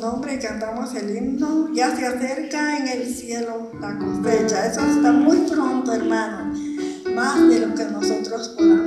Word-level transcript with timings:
nombre 0.00 0.34
y 0.34 0.38
cantamos 0.38 0.94
el 0.94 1.16
himno. 1.16 1.72
Ya 1.74 1.94
se 1.94 2.06
acerca 2.06 2.78
en 2.78 2.88
el 2.88 3.14
cielo 3.14 3.70
la 3.80 3.96
cosecha. 3.98 4.66
Eso 4.66 4.80
está 4.80 5.12
muy 5.12 5.38
pronto, 5.48 5.92
hermano. 5.92 6.54
Más 7.14 7.48
de 7.48 7.66
lo 7.66 7.74
que 7.74 7.84
nosotros 7.84 8.48
podamos 8.56 8.79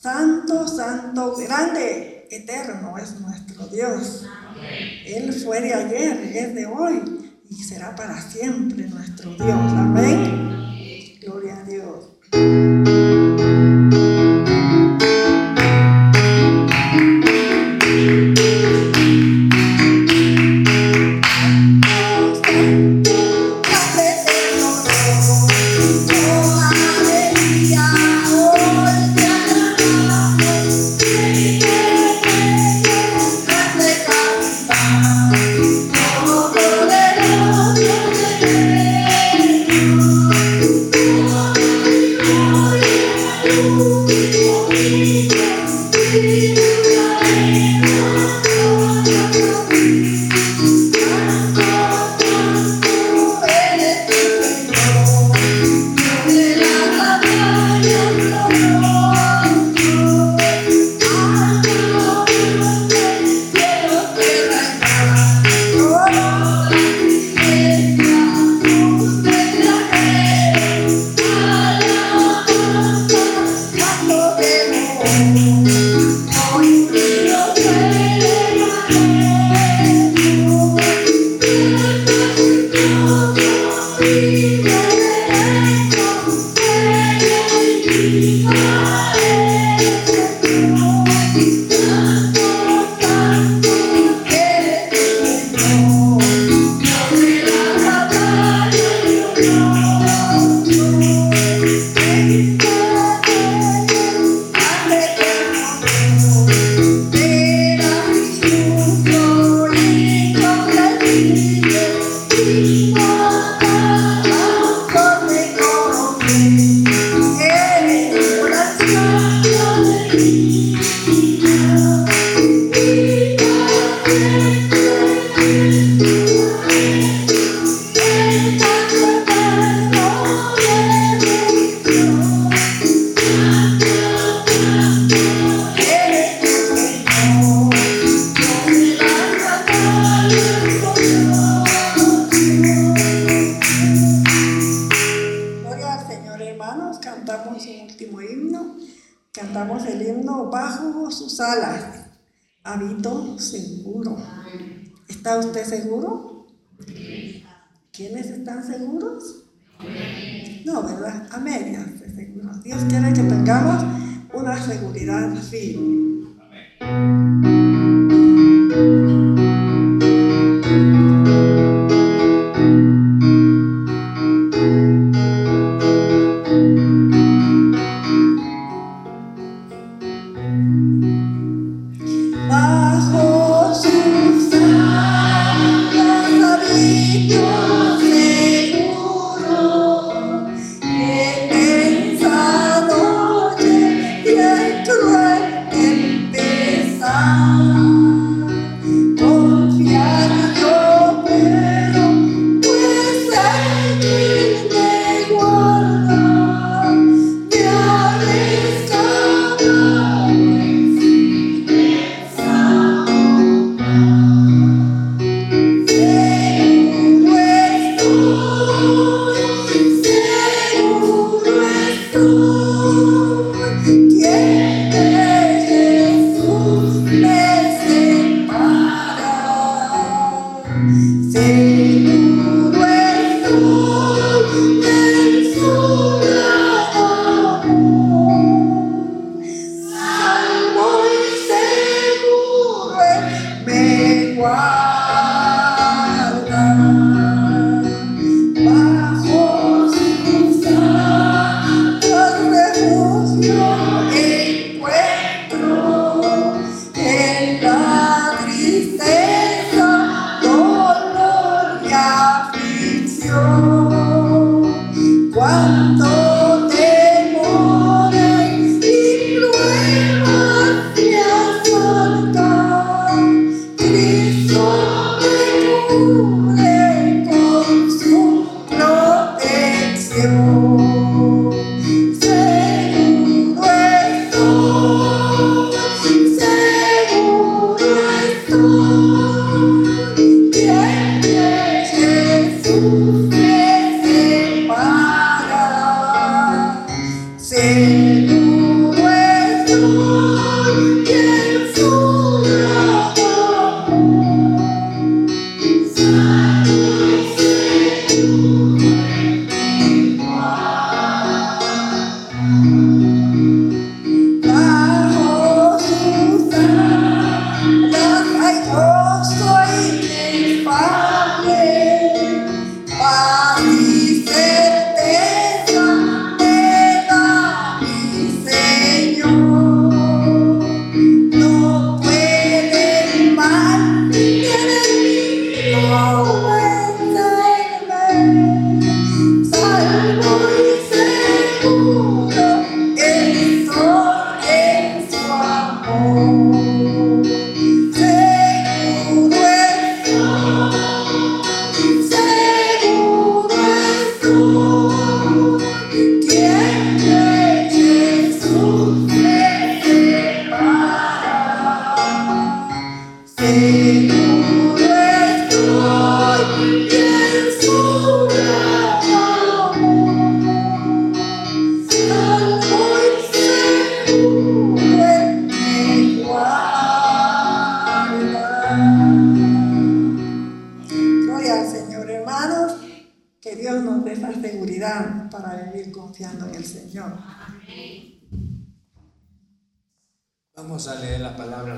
Santo, 0.00 0.66
Santo, 0.66 1.36
grande, 1.36 2.26
eterno 2.30 2.96
es 2.96 3.20
nuestro 3.20 3.66
Dios. 3.66 4.26
Él 5.04 5.30
fue 5.30 5.60
de 5.60 5.74
ayer, 5.74 6.18
es 6.34 6.54
de 6.54 6.64
hoy 6.64 7.02
y 7.50 7.62
será 7.62 7.94
para 7.94 8.18
siempre 8.18 8.88
nuestro 8.88 9.34
Dios. 9.34 9.50
Amén. 9.50 11.18
Gloria 11.20 11.56
a 11.58 11.64
Dios. 11.64 12.16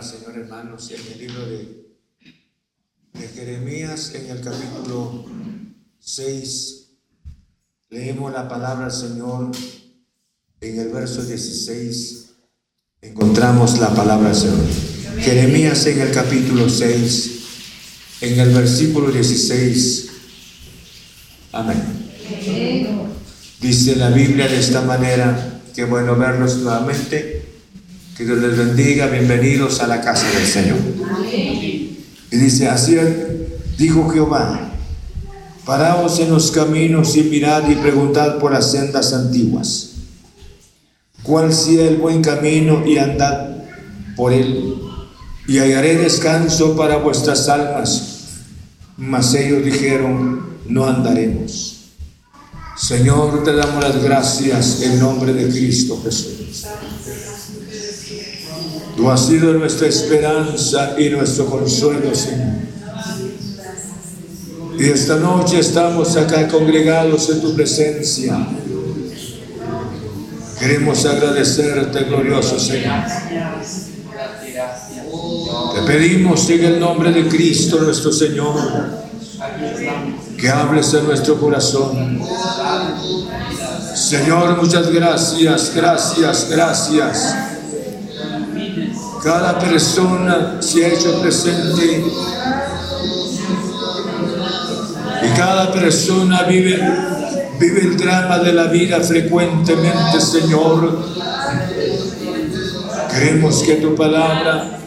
Señor, 0.02 0.37
hermanos, 0.37 0.90
en 0.90 1.12
el 1.12 1.18
libro 1.18 1.47
de, 1.47 1.87
de 3.12 3.28
Jeremías, 3.28 4.14
en 4.14 4.30
el 4.30 4.40
capítulo 4.40 5.25
6. 6.00 6.88
Leemos 7.90 8.32
la 8.32 8.49
palabra 8.49 8.90
Señor 8.90 9.52
en 10.61 10.80
el 10.80 10.88
verso 10.88 11.23
16. 11.23 12.30
Encontramos 13.02 13.78
la 13.78 13.94
palabra 13.94 14.35
Señor. 14.35 14.66
Jeremías 15.21 15.87
en 15.87 16.00
el 16.00 16.11
capítulo 16.11 16.68
6, 16.68 17.41
en 18.23 18.41
el 18.41 18.54
versículo 18.54 19.10
16. 19.12 20.10
Amén. 21.52 21.80
Dice 23.60 23.95
la 23.97 24.10
Biblia 24.10 24.49
de 24.49 24.58
esta 24.58 24.80
manera, 24.82 25.60
que 25.75 25.84
bueno 25.84 26.17
verlos 26.17 26.56
nuevamente, 26.56 27.31
que 28.23 28.37
Dios 28.37 28.39
les 28.39 28.56
bendiga, 28.56 29.06
bienvenidos 29.06 29.80
a 29.80 29.89
la 29.89 30.00
casa 30.00 30.25
del 30.30 30.47
Señor. 30.47 30.78
Y 32.30 32.37
dice, 32.37 32.69
así 32.69 32.97
dijo 33.76 34.08
Jehová, 34.11 34.71
paraos 35.65 36.21
en 36.21 36.30
los 36.30 36.52
caminos 36.52 37.17
y 37.17 37.25
mirad 37.25 37.69
y 37.69 37.75
preguntad 37.75 38.39
por 38.39 38.52
las 38.52 38.71
sendas 38.71 39.13
antiguas, 39.13 39.95
cuál 41.25 41.52
sea 41.52 41.89
el 41.89 41.97
buen 41.97 42.23
camino 42.23 42.87
y 42.87 42.99
andad 42.99 43.56
por 44.15 44.32
él, 44.32 44.75
y 45.49 45.58
hallaré 45.58 45.97
descanso 45.97 46.76
para 46.76 46.99
vuestras 46.99 47.49
almas. 47.49 48.08
Mas 48.97 49.35
ellos 49.35 49.65
dijeron, 49.65 50.58
no 50.69 50.87
andaremos. 50.87 51.89
Señor, 52.76 53.43
te 53.43 53.52
damos 53.52 53.82
las 53.82 54.00
gracias 54.00 54.80
en 54.82 55.00
nombre 55.00 55.32
de 55.32 55.49
Cristo 55.49 56.00
Jesús. 56.04 56.67
Tú 58.97 59.11
has 59.11 59.26
sido 59.26 59.52
nuestra 59.55 59.89
esperanza 59.89 60.95
y 60.99 61.11
nuestro 61.11 61.47
consuelo, 61.47 62.15
Señor. 62.15 62.63
Y 64.78 64.85
esta 64.85 65.17
noche 65.17 65.61
estamos 65.61 66.17
acá 66.17 66.49
congregados 66.49 67.31
en 67.31 67.41
tu 67.41 67.55
presencia. 67.55 68.37
Queremos 70.59 71.05
agradecerte, 71.05 72.05
glorioso 72.05 72.59
Señor. 72.59 73.05
Te 75.75 75.83
pedimos 75.83 76.49
en 76.50 76.65
el 76.65 76.81
nombre 76.81 77.13
de 77.13 77.28
Cristo 77.28 77.81
nuestro 77.81 78.13
Señor 78.13 79.02
que 80.39 80.49
hables 80.49 80.93
en 80.95 81.07
nuestro 81.07 81.39
corazón. 81.41 82.21
Señor, 83.95 84.61
muchas 84.61 84.91
gracias, 84.91 85.73
gracias, 85.75 86.49
gracias. 86.50 87.51
Cada 89.23 89.56
persona 89.56 90.56
se 90.61 90.85
ha 90.85 90.89
hecho 90.89 91.21
presente 91.21 92.04
y 95.23 95.37
cada 95.37 95.73
persona 95.73 96.43
vive, 96.43 96.80
vive 97.61 97.80
el 97.82 97.97
drama 97.97 98.41
de 98.41 98.52
la 98.52 98.65
vida 98.65 98.99
frecuentemente, 99.00 100.21
Señor. 100.21 101.04
Queremos 103.13 103.63
que 103.63 103.76
tu 103.76 103.95
palabra 103.95 104.78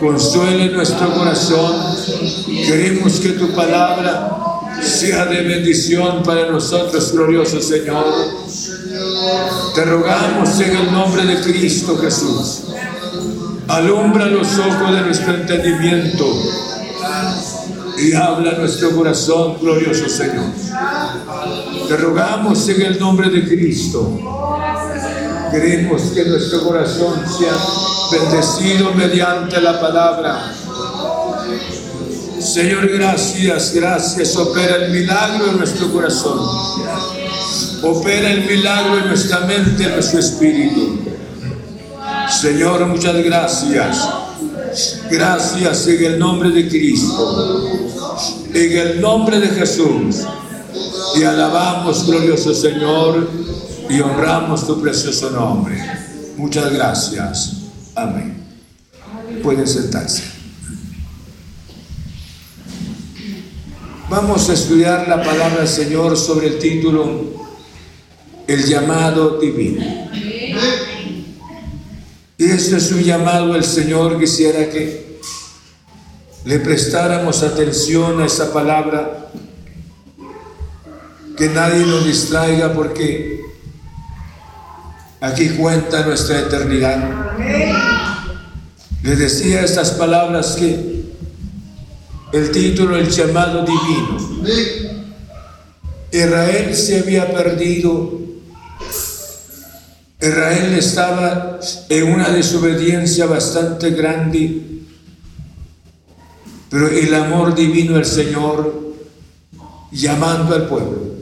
consuele 0.00 0.70
nuestro 0.70 1.14
corazón. 1.14 1.96
Queremos 2.66 3.20
que 3.20 3.30
tu 3.30 3.52
palabra 3.54 4.36
sea 4.82 5.26
de 5.26 5.42
bendición 5.42 6.24
para 6.24 6.50
nosotros, 6.50 7.12
glorioso 7.12 7.60
Señor. 7.60 8.04
Te 9.76 9.84
rogamos 9.84 10.60
en 10.60 10.76
el 10.76 10.92
nombre 10.92 11.24
de 11.24 11.40
Cristo 11.40 11.96
Jesús. 11.98 12.62
Alumbra 13.68 14.26
los 14.26 14.58
ojos 14.58 14.92
de 14.92 15.00
nuestro 15.02 15.34
entendimiento 15.34 16.26
y 17.98 18.12
habla 18.12 18.52
nuestro 18.58 18.90
corazón, 18.90 19.58
glorioso 19.60 20.08
Señor. 20.08 20.46
Te 21.88 21.96
rogamos 21.96 22.68
en 22.68 22.82
el 22.82 22.98
nombre 22.98 23.30
de 23.30 23.46
Cristo. 23.46 24.18
Queremos 25.50 26.02
que 26.14 26.24
nuestro 26.24 26.62
corazón 26.64 27.22
sea 27.38 27.56
bendecido 28.10 28.92
mediante 28.92 29.60
la 29.60 29.80
palabra 29.80 30.54
Señor, 32.44 32.88
gracias, 32.88 33.72
gracias. 33.74 34.36
Opera 34.36 34.76
el 34.76 34.92
milagro 34.92 35.50
en 35.50 35.56
nuestro 35.56 35.90
corazón. 35.90 36.38
Opera 37.82 38.30
el 38.32 38.44
milagro 38.44 38.98
en 38.98 39.08
nuestra 39.08 39.40
mente, 39.40 39.84
en 39.84 39.92
nuestro 39.94 40.20
espíritu. 40.20 40.98
Señor, 42.40 42.86
muchas 42.86 43.16
gracias. 43.24 44.08
Gracias 45.10 45.86
en 45.86 46.04
el 46.04 46.18
nombre 46.18 46.50
de 46.50 46.68
Cristo. 46.68 47.62
En 48.52 48.78
el 48.78 49.00
nombre 49.00 49.40
de 49.40 49.48
Jesús. 49.48 50.16
Y 51.16 51.22
alabamos, 51.22 52.06
glorioso 52.06 52.52
Señor, 52.54 53.28
y 53.88 54.00
honramos 54.00 54.66
tu 54.66 54.80
precioso 54.80 55.30
nombre. 55.30 55.80
Muchas 56.36 56.72
gracias. 56.72 57.52
Amén. 57.94 58.44
Pueden 59.42 59.66
sentarse. 59.66 60.24
Vamos 64.10 64.50
a 64.50 64.54
estudiar 64.54 65.08
la 65.08 65.22
palabra 65.22 65.58
del 65.58 65.68
Señor 65.68 66.16
sobre 66.16 66.48
el 66.48 66.58
título 66.58 67.22
El 68.46 68.64
llamado 68.64 69.38
divino. 69.38 69.82
Y 72.44 72.50
este 72.50 72.76
es 72.76 72.92
un 72.92 73.02
llamado 73.02 73.56
el 73.56 73.64
Señor 73.64 74.20
quisiera 74.20 74.68
que 74.68 75.18
le 76.44 76.58
prestáramos 76.58 77.42
atención 77.42 78.20
a 78.20 78.26
esa 78.26 78.52
palabra, 78.52 79.30
que 81.38 81.48
nadie 81.48 81.86
nos 81.86 82.04
distraiga 82.04 82.74
porque 82.74 83.40
aquí 85.22 85.48
cuenta 85.56 86.04
nuestra 86.04 86.40
eternidad. 86.40 87.38
Le 89.02 89.16
decía 89.16 89.62
estas 89.62 89.92
palabras 89.92 90.54
que 90.56 91.02
el 92.30 92.50
título 92.50 92.98
El 92.98 93.08
llamado 93.08 93.64
divino. 93.64 94.18
Israel 96.12 96.76
se 96.76 96.98
había 96.98 97.32
perdido. 97.32 98.23
Israel 100.26 100.74
estaba 100.74 101.58
en 101.90 102.12
una 102.12 102.30
desobediencia 102.30 103.26
bastante 103.26 103.90
grande, 103.90 104.62
pero 106.70 106.88
el 106.88 107.12
amor 107.12 107.54
divino 107.54 107.94
del 107.94 108.06
Señor 108.06 108.94
llamando 109.90 110.54
al 110.54 110.66
pueblo 110.66 111.14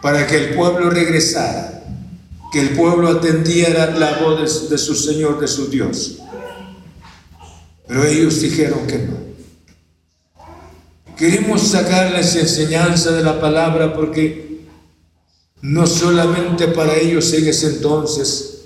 para 0.00 0.26
que 0.26 0.36
el 0.36 0.54
pueblo 0.54 0.88
regresara, 0.88 1.82
que 2.52 2.60
el 2.60 2.70
pueblo 2.70 3.08
atendiera 3.08 3.90
la 3.90 4.18
voz 4.18 4.68
de, 4.68 4.68
de 4.68 4.78
su 4.78 4.94
Señor, 4.94 5.40
de 5.40 5.48
su 5.48 5.68
Dios. 5.68 6.18
Pero 7.88 8.04
ellos 8.04 8.40
dijeron 8.40 8.86
que 8.86 8.98
no. 8.98 9.24
Queremos 11.16 11.62
sacarles 11.62 12.36
enseñanza 12.36 13.10
de 13.12 13.24
la 13.24 13.40
palabra 13.40 13.94
porque 13.94 14.43
no 15.64 15.86
solamente 15.86 16.68
para 16.68 16.94
ellos 16.94 17.32
en 17.32 17.48
ese 17.48 17.68
entonces, 17.68 18.64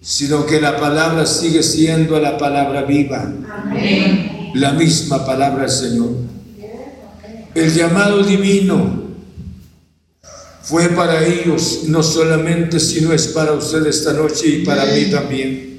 sino 0.00 0.44
que 0.44 0.60
la 0.60 0.80
palabra 0.80 1.26
sigue 1.26 1.62
siendo 1.62 2.18
la 2.18 2.36
palabra 2.36 2.82
viva, 2.82 3.32
la 4.54 4.72
misma 4.72 5.24
palabra 5.24 5.62
del 5.62 5.70
Señor. 5.70 6.10
El 7.54 7.72
llamado 7.72 8.24
divino 8.24 9.04
fue 10.64 10.88
para 10.88 11.24
ellos, 11.24 11.82
no 11.84 12.02
solamente, 12.02 12.80
sino 12.80 13.12
es 13.12 13.28
para 13.28 13.52
usted 13.52 13.86
esta 13.86 14.12
noche 14.12 14.48
y 14.48 14.64
para 14.64 14.86
mí 14.86 15.04
también. 15.04 15.78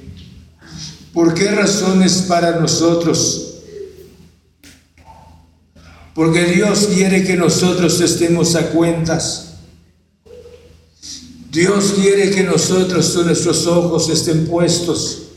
¿Por 1.12 1.34
qué 1.34 1.50
razones 1.50 2.24
para 2.26 2.58
nosotros? 2.58 3.58
Porque 6.14 6.46
Dios 6.46 6.88
quiere 6.94 7.24
que 7.24 7.36
nosotros 7.36 8.00
estemos 8.00 8.54
a 8.54 8.70
cuentas. 8.70 9.45
Dios 11.56 11.94
quiere 11.98 12.30
que 12.30 12.42
nosotros, 12.42 13.16
nuestros 13.24 13.66
ojos 13.66 14.10
estén 14.10 14.46
puestos 14.46 15.28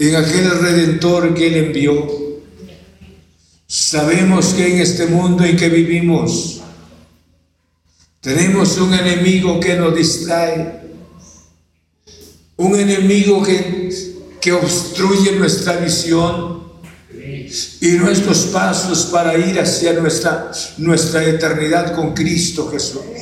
en 0.00 0.16
aquel 0.16 0.50
redentor 0.50 1.32
que 1.32 1.46
Él 1.46 1.66
envió. 1.66 1.94
Sabemos 3.68 4.46
que 4.46 4.66
en 4.66 4.80
este 4.80 5.06
mundo 5.06 5.44
en 5.44 5.56
que 5.56 5.68
vivimos 5.68 6.60
tenemos 8.20 8.78
un 8.78 8.94
enemigo 8.94 9.60
que 9.60 9.76
nos 9.76 9.94
distrae, 9.94 10.80
un 12.56 12.74
enemigo 12.74 13.44
que, 13.44 13.88
que 14.40 14.52
obstruye 14.52 15.36
nuestra 15.38 15.76
visión, 15.76 16.66
y 17.80 17.90
nuestros 17.92 18.46
pasos 18.46 19.06
para 19.06 19.38
ir 19.38 19.60
hacia 19.60 19.92
nuestra, 19.92 20.50
nuestra 20.78 21.24
eternidad 21.24 21.94
con 21.94 22.12
Cristo 22.12 22.68
Jesús. 22.72 23.15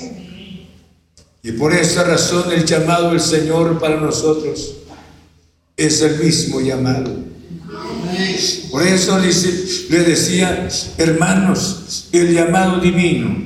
Y 1.45 1.53
por 1.53 1.75
esa 1.75 2.05
razón 2.05 2.51
el 2.51 2.65
llamado 2.65 3.11
del 3.11 3.21
Señor 3.21 3.79
para 3.79 4.01
nosotros 4.01 4.77
es 5.77 6.01
el 6.01 6.19
mismo 6.19 6.59
llamado. 6.59 7.15
Por 8.71 8.83
eso 8.83 9.19
le 9.19 9.99
decía, 10.05 10.67
hermanos, 10.97 12.09
el 12.13 12.33
llamado 12.33 12.81
divino. 12.81 13.45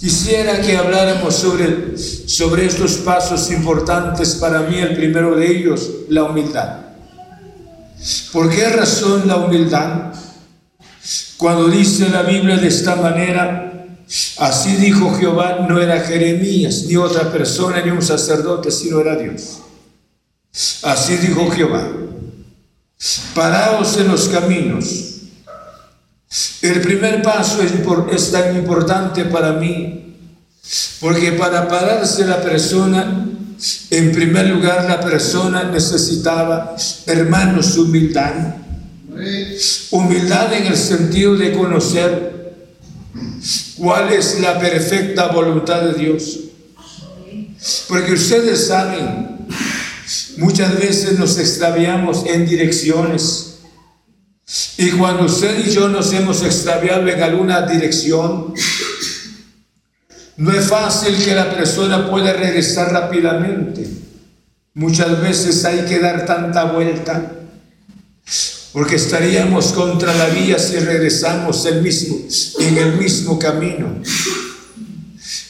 Quisiera 0.00 0.60
que 0.60 0.76
habláramos 0.76 1.36
sobre, 1.36 1.96
sobre 1.96 2.66
estos 2.66 2.94
pasos 2.96 3.52
importantes 3.52 4.34
para 4.34 4.62
mí. 4.62 4.78
El 4.78 4.96
primero 4.96 5.36
de 5.36 5.56
ellos, 5.56 5.88
la 6.08 6.24
humildad. 6.24 6.80
¿Por 8.32 8.50
qué 8.50 8.68
razón 8.70 9.28
la 9.28 9.36
humildad? 9.36 10.12
Cuando 11.36 11.68
dice 11.68 12.08
la 12.08 12.22
Biblia 12.22 12.56
de 12.56 12.66
esta 12.66 12.96
manera, 12.96 13.71
así 14.38 14.76
dijo 14.76 15.14
Jehová, 15.14 15.66
no 15.68 15.80
era 15.80 16.00
Jeremías, 16.00 16.84
ni 16.86 16.96
otra 16.96 17.30
persona, 17.32 17.80
ni 17.82 17.90
un 17.90 18.02
sacerdote, 18.02 18.70
sino 18.70 19.00
era 19.00 19.16
Dios. 19.16 19.60
Así 20.82 21.16
dijo 21.16 21.50
Jehová, 21.50 21.88
paraos 23.34 23.96
en 23.96 24.08
los 24.08 24.28
caminos. 24.28 25.08
El 26.62 26.80
primer 26.80 27.22
paso 27.22 27.62
es, 27.62 28.30
tan 28.30 28.56
importante 28.56 29.24
para 29.24 29.52
mí, 29.52 30.16
porque 31.00 31.32
para 31.32 31.68
pararse 31.68 32.26
la 32.26 32.40
persona, 32.42 33.26
en 33.90 34.12
primer 34.12 34.48
lugar 34.48 34.84
la 34.84 35.00
persona 35.00 35.64
necesitaba, 35.64 36.76
hermanos, 37.06 37.76
humildad. 37.76 38.56
Humildad 39.90 40.54
en 40.54 40.66
el 40.66 40.76
sentido 40.76 41.36
de 41.36 41.52
conocer 41.52 42.32
cuál 43.82 44.12
es 44.12 44.38
la 44.38 44.60
perfecta 44.60 45.26
voluntad 45.26 45.82
de 45.82 45.94
Dios. 45.94 46.38
Porque 47.88 48.12
ustedes 48.12 48.68
saben 48.68 49.32
Muchas 50.36 50.78
veces 50.78 51.18
nos 51.18 51.38
extraviamos 51.38 52.24
en 52.26 52.46
direcciones. 52.46 53.60
Y 54.76 54.90
cuando 54.92 55.24
usted 55.24 55.66
y 55.66 55.70
yo 55.70 55.88
nos 55.88 56.12
hemos 56.12 56.42
extraviado 56.42 57.06
en 57.08 57.22
alguna 57.22 57.62
dirección, 57.62 58.54
no 60.36 60.52
es 60.52 60.66
fácil 60.66 61.22
que 61.22 61.34
la 61.34 61.54
persona 61.54 62.10
pueda 62.10 62.32
regresar 62.32 62.92
rápidamente. 62.92 63.86
Muchas 64.74 65.20
veces 65.20 65.64
hay 65.64 65.84
que 65.84 65.98
dar 65.98 66.24
tanta 66.24 66.64
vuelta 66.64 67.32
porque 68.72 68.96
estaríamos 68.96 69.72
contra 69.72 70.14
la 70.14 70.28
vía 70.28 70.58
si 70.58 70.78
regresamos 70.78 71.64
el 71.66 71.82
mismo, 71.82 72.16
en 72.58 72.78
el 72.78 72.96
mismo 72.96 73.38
camino. 73.38 74.00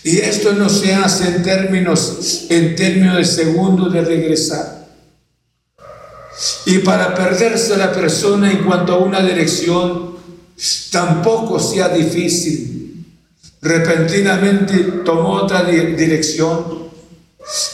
Y 0.04 0.18
esto 0.18 0.52
no 0.54 0.68
se 0.68 0.94
hace 0.94 1.28
en 1.28 1.42
términos, 1.42 2.46
en 2.48 2.74
términos 2.74 3.18
de 3.18 3.24
segundos 3.24 3.92
de 3.92 4.02
regresar. 4.02 4.88
Y 6.66 6.78
para 6.78 7.14
perderse 7.14 7.76
la 7.76 7.92
persona 7.92 8.50
en 8.50 8.64
cuanto 8.64 8.94
a 8.94 8.98
una 8.98 9.22
dirección, 9.22 10.16
tampoco 10.90 11.60
sea 11.60 11.88
difícil. 11.88 13.06
Repentinamente 13.60 14.78
tomó 15.04 15.34
otra 15.34 15.62
dirección, 15.62 16.88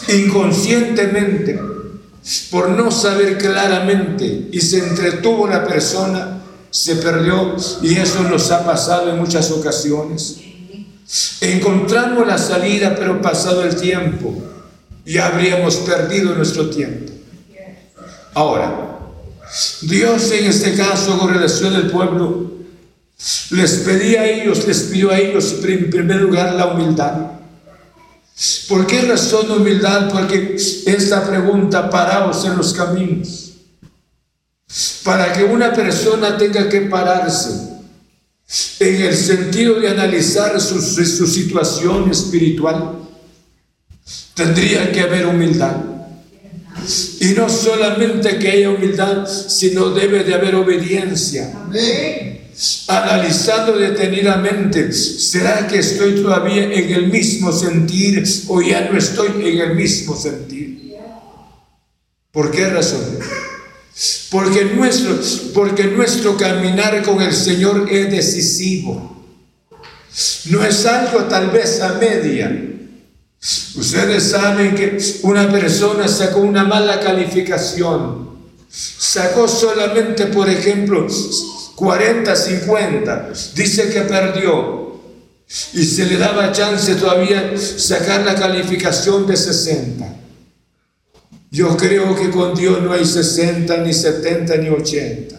inconscientemente, 0.09 1.59
por 2.51 2.71
no 2.71 2.91
saber 2.91 3.39
claramente, 3.39 4.49
y 4.53 4.61
se 4.61 4.79
entretuvo 4.79 5.47
la 5.47 5.67
persona, 5.67 6.43
se 6.71 6.97
perdió, 6.97 7.57
y 7.83 7.97
eso 7.97 8.23
nos 8.25 8.51
ha 8.51 8.65
pasado 8.65 9.11
en 9.11 9.19
muchas 9.19 9.51
ocasiones. 9.51 10.37
Encontramos 11.41 12.27
la 12.27 12.37
salida, 12.37 12.95
pero 12.95 13.23
pasado 13.23 13.63
el 13.63 13.77
tiempo, 13.77 14.35
ya 15.07 15.29
habríamos 15.29 15.77
perdido 15.77 16.35
nuestro 16.35 16.69
tiempo. 16.69 17.13
Ahora, 18.35 18.99
Dios 19.83 20.31
en 20.33 20.45
este 20.45 20.75
caso 20.75 21.19
con 21.19 21.33
relación 21.33 21.75
al 21.75 21.91
pueblo, 21.91 22.53
les 23.51 23.73
pedía 23.79 24.21
a 24.21 24.27
ellos, 24.27 24.67
les 24.67 24.83
pidió 24.83 25.11
a 25.11 25.19
ellos 25.19 25.57
en 25.65 25.91
primer 25.91 26.21
lugar 26.21 26.55
la 26.55 26.67
humildad. 26.67 27.38
¿Por 28.69 28.87
qué 28.87 29.03
razón 29.03 29.51
humildad? 29.51 30.09
Porque 30.11 30.55
esta 30.87 31.27
pregunta, 31.27 31.91
paraos 31.91 32.45
en 32.45 32.57
los 32.57 32.73
caminos. 32.73 33.53
Para 35.03 35.33
que 35.33 35.43
una 35.43 35.73
persona 35.73 36.37
tenga 36.37 36.69
que 36.69 36.83
pararse 36.83 37.51
en 38.81 39.03
el 39.03 39.17
sentido 39.17 39.81
de 39.81 39.89
analizar 39.89 40.61
su, 40.61 40.81
situación 40.81 42.11
espiritual, 42.11 42.99
tendría 44.35 44.93
que 44.93 45.01
haber 45.01 45.27
humildad. 45.27 45.77
Y 47.21 47.31
no 47.31 47.49
solamente 47.49 48.39
que 48.39 48.51
haya 48.51 48.71
humildad, 48.71 49.27
sino 49.27 49.91
debe 49.91 50.23
de 50.23 50.35
haber 50.35 50.55
obediencia. 50.55 51.53
Analizando 52.89 53.79
detenidamente, 53.79 54.93
¿será 54.93 55.69
que 55.69 55.79
estoy 55.79 56.23
todavía 56.23 56.65
en 56.65 56.93
el 56.93 57.07
mismo 57.07 57.53
sentir 57.53 58.25
o 58.49 58.61
ya 58.61 58.89
no 58.91 58.99
estoy 58.99 59.29
en 59.47 59.61
el 59.61 59.77
mismo 59.77 60.17
sentir? 60.17 60.97
¿Por 62.33 62.51
qué 62.51 62.69
razón? 62.69 63.19
Porque 64.31 64.65
nuestro, 64.65 65.21
porque 65.55 65.85
nuestro 65.85 66.37
caminar 66.37 67.01
con 67.03 67.23
el 67.23 67.33
Señor 67.33 67.87
es 67.91 68.11
decisivo. 68.11 69.25
No 70.47 70.65
es 70.65 70.85
algo 70.85 71.25
tal 71.25 71.51
vez 71.51 71.81
a 71.81 71.95
media. 71.95 72.51
Ustedes 73.77 74.31
saben 74.31 74.75
que 74.75 74.99
una 75.23 75.49
persona 75.49 76.09
sacó 76.09 76.41
una 76.41 76.65
mala 76.65 76.99
calificación. 76.99 78.29
Sacó 78.69 79.47
solamente, 79.47 80.27
por 80.27 80.49
ejemplo, 80.49 81.07
40, 81.79 82.35
50. 82.35 83.31
Dice 83.55 83.89
que 83.89 84.01
perdió. 84.01 84.89
Y 85.73 85.85
se 85.85 86.05
le 86.07 86.17
daba 86.17 86.53
chance 86.53 86.95
todavía 86.97 87.57
sacar 87.57 88.25
la 88.25 88.35
calificación 88.35 89.27
de 89.27 89.37
60. 89.37 90.17
Yo 91.51 91.77
creo 91.77 92.15
que 92.17 92.31
con 92.31 92.55
Dios 92.55 92.83
no 92.83 92.93
hay 92.93 93.07
60, 93.07 93.77
ni 93.79 93.95
70, 93.95 94.57
ni 94.57 94.69
80. 94.69 95.37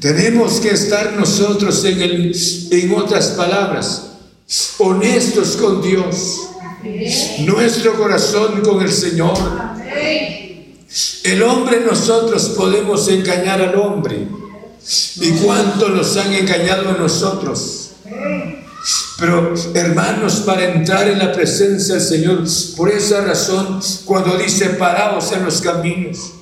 Tenemos 0.00 0.60
que 0.60 0.70
estar 0.70 1.12
nosotros 1.14 1.84
en, 1.84 2.00
el, 2.00 2.36
en 2.70 2.94
otras 2.94 3.30
palabras, 3.30 4.12
honestos 4.78 5.56
con 5.56 5.82
Dios, 5.82 6.42
nuestro 7.40 7.94
corazón 7.94 8.62
con 8.62 8.82
el 8.82 8.92
Señor. 8.92 9.36
El 11.24 11.42
hombre 11.42 11.80
nosotros 11.80 12.50
podemos 12.50 13.08
engañar 13.08 13.60
al 13.60 13.74
hombre. 13.74 14.45
¿Y 15.16 15.30
cuánto 15.32 15.88
nos 15.88 16.16
han 16.16 16.32
engañado 16.32 16.90
a 16.90 16.98
nosotros? 16.98 17.90
Pero 19.18 19.54
hermanos, 19.74 20.42
para 20.46 20.74
entrar 20.74 21.08
en 21.08 21.18
la 21.18 21.32
presencia 21.32 21.94
del 21.94 22.04
Señor, 22.04 22.44
por 22.76 22.90
esa 22.90 23.22
razón, 23.22 23.80
cuando 24.04 24.36
dice 24.36 24.70
paraos 24.70 25.32
en 25.32 25.44
los 25.44 25.60
caminos, 25.60 26.32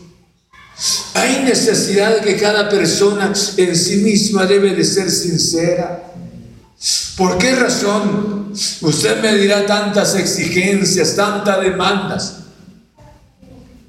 hay 1.15 1.45
necesidad 1.45 2.21
que 2.21 2.37
cada 2.37 2.69
persona 2.69 3.33
en 3.57 3.77
sí 3.77 3.97
misma 3.99 4.45
debe 4.45 4.75
de 4.75 4.85
ser 4.85 5.11
sincera. 5.11 6.13
¿Por 7.17 7.39
qué 7.39 7.55
razón? 7.55 8.53
Usted 8.83 9.23
me 9.23 9.35
dirá 9.37 9.65
tantas 9.65 10.17
exigencias, 10.17 11.17
tantas 11.17 11.63
demandas. 11.63 12.41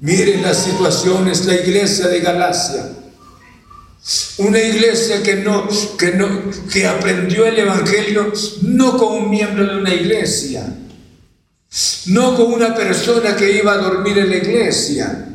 Miren 0.00 0.42
las 0.42 0.58
situaciones, 0.58 1.44
la 1.44 1.54
iglesia 1.54 2.06
de 2.08 2.20
Galacia 2.20 2.86
una 4.38 4.60
iglesia 4.60 5.22
que 5.22 5.36
no, 5.36 5.66
que 5.98 6.12
no, 6.12 6.28
que 6.72 6.86
aprendió 6.86 7.46
el 7.46 7.58
evangelio 7.58 8.32
no 8.62 8.96
con 8.96 9.24
un 9.24 9.30
miembro 9.30 9.66
de 9.66 9.78
una 9.78 9.92
iglesia, 9.92 10.64
no 12.06 12.36
con 12.36 12.52
una 12.52 12.74
persona 12.74 13.34
que 13.34 13.58
iba 13.58 13.72
a 13.72 13.78
dormir 13.78 14.18
en 14.18 14.30
la 14.30 14.36
iglesia, 14.36 15.28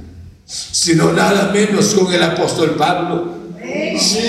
sino 0.46 1.12
nada 1.12 1.52
menos 1.52 1.94
con 1.94 2.14
el 2.14 2.24
apóstol 2.24 2.76
Pablo. 2.76 3.42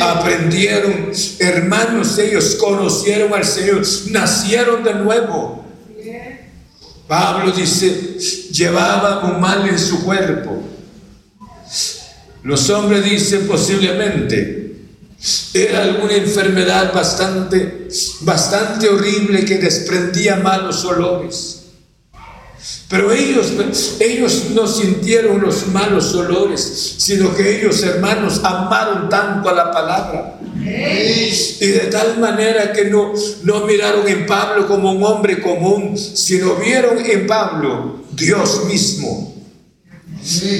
Aprendieron, 0.00 1.12
hermanos, 1.38 2.18
ellos 2.18 2.57
conocieron 2.57 3.33
al 3.33 3.44
Señor, 3.44 3.83
nacieron 4.11 4.83
de 4.83 4.94
nuevo. 4.94 5.64
Pablo 7.07 7.52
dice, 7.52 8.18
llevaba 8.50 9.24
un 9.24 9.40
mal 9.40 9.68
en 9.68 9.78
su 9.78 10.05
cuerpo 10.05 10.71
los 12.42 12.70
hombres 12.70 13.05
dicen 13.05 13.46
posiblemente, 13.46 14.62
era 15.55 15.83
alguna 15.83 16.14
enfermedad 16.14 16.92
bastante, 16.92 17.88
bastante 18.22 18.88
horrible 18.88 19.44
que 19.44 19.59
desprendía 19.59 20.37
malos 20.37 20.85
olores. 20.85 21.59
Pero 22.88 23.11
ellos, 23.11 23.52
ellos 24.00 24.50
no 24.55 24.66
sintieron 24.66 25.40
los 25.40 25.68
malos 25.68 26.14
olores, 26.14 26.96
sino 26.98 27.35
que 27.35 27.59
ellos, 27.59 27.83
hermanos, 27.83 28.40
amaron 28.44 29.09
tanto 29.09 29.48
a 29.48 29.55
la 29.55 29.72
palabra 29.72 30.38
Y 30.61 31.66
de 31.66 31.88
tal 31.90 32.18
manera 32.20 32.72
que 32.72 32.85
no, 32.87 33.14
no 33.44 33.66
miraron 33.66 34.07
en 34.07 34.26
Pablo 34.26 34.66
como 34.66 34.92
un 34.92 35.02
hombre 35.05 35.40
común, 35.40 35.96
sino 35.96 36.57
vieron 36.57 36.98
en 37.05 37.26
Pablo 37.26 38.02
Dios 38.12 38.66
mismo. 38.66 39.35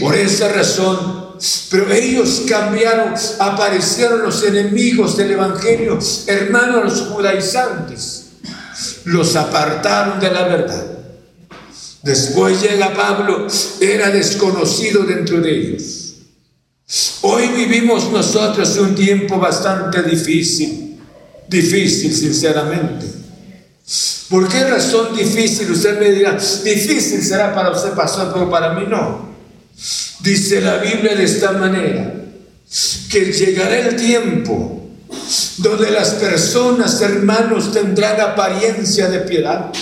Por 0.01 0.14
esa 0.14 0.49
razón, 0.49 1.21
pero 1.70 1.90
ellos 1.90 2.42
cambiaron, 2.48 3.14
aparecieron 3.38 4.22
los 4.22 4.44
enemigos 4.44 5.16
del 5.16 5.33
Evangelio, 5.33 5.98
hermanos 6.26 6.85
los 6.85 7.00
judaizantes, 7.09 8.26
los 9.05 9.35
apartaron 9.35 10.20
de 10.20 10.31
la 10.31 10.42
verdad. 10.44 10.87
Después 12.02 12.61
llega 12.62 12.94
Pablo, 12.94 13.46
era 13.81 14.11
desconocido 14.11 15.05
dentro 15.05 15.40
de 15.40 15.50
ellos. 15.50 16.14
Hoy 17.22 17.48
vivimos 17.48 18.11
nosotros 18.11 18.76
un 18.76 18.94
tiempo 18.94 19.38
bastante 19.38 20.02
difícil, 20.02 21.00
difícil 21.48 22.14
sinceramente. 22.14 23.07
¿Por 24.28 24.48
qué 24.48 24.64
razón 24.64 25.16
difícil? 25.16 25.70
Usted 25.70 25.98
me 25.98 26.11
dirá, 26.11 26.33
difícil 26.33 27.22
será 27.22 27.55
para 27.55 27.70
usted 27.70 27.94
pastor, 27.94 28.33
pero 28.33 28.50
para 28.50 28.74
mí 28.74 28.87
no. 28.88 29.32
Dice 30.22 30.61
la 30.61 30.76
Biblia 30.76 31.16
de 31.16 31.24
esta 31.24 31.52
manera, 31.52 32.14
que 33.11 33.32
llegará 33.32 33.78
el 33.78 33.96
tiempo 33.96 34.88
donde 35.58 35.90
las 35.90 36.11
personas, 36.11 37.00
hermanos, 37.00 37.72
tendrán 37.72 38.20
apariencia 38.20 39.08
de 39.08 39.20
piedad, 39.20 39.72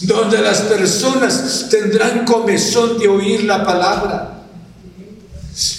donde 0.00 0.38
las 0.38 0.62
personas 0.62 1.66
tendrán 1.70 2.24
comezón 2.24 2.98
de 2.98 3.08
oír 3.08 3.44
la 3.44 3.64
palabra, 3.64 4.42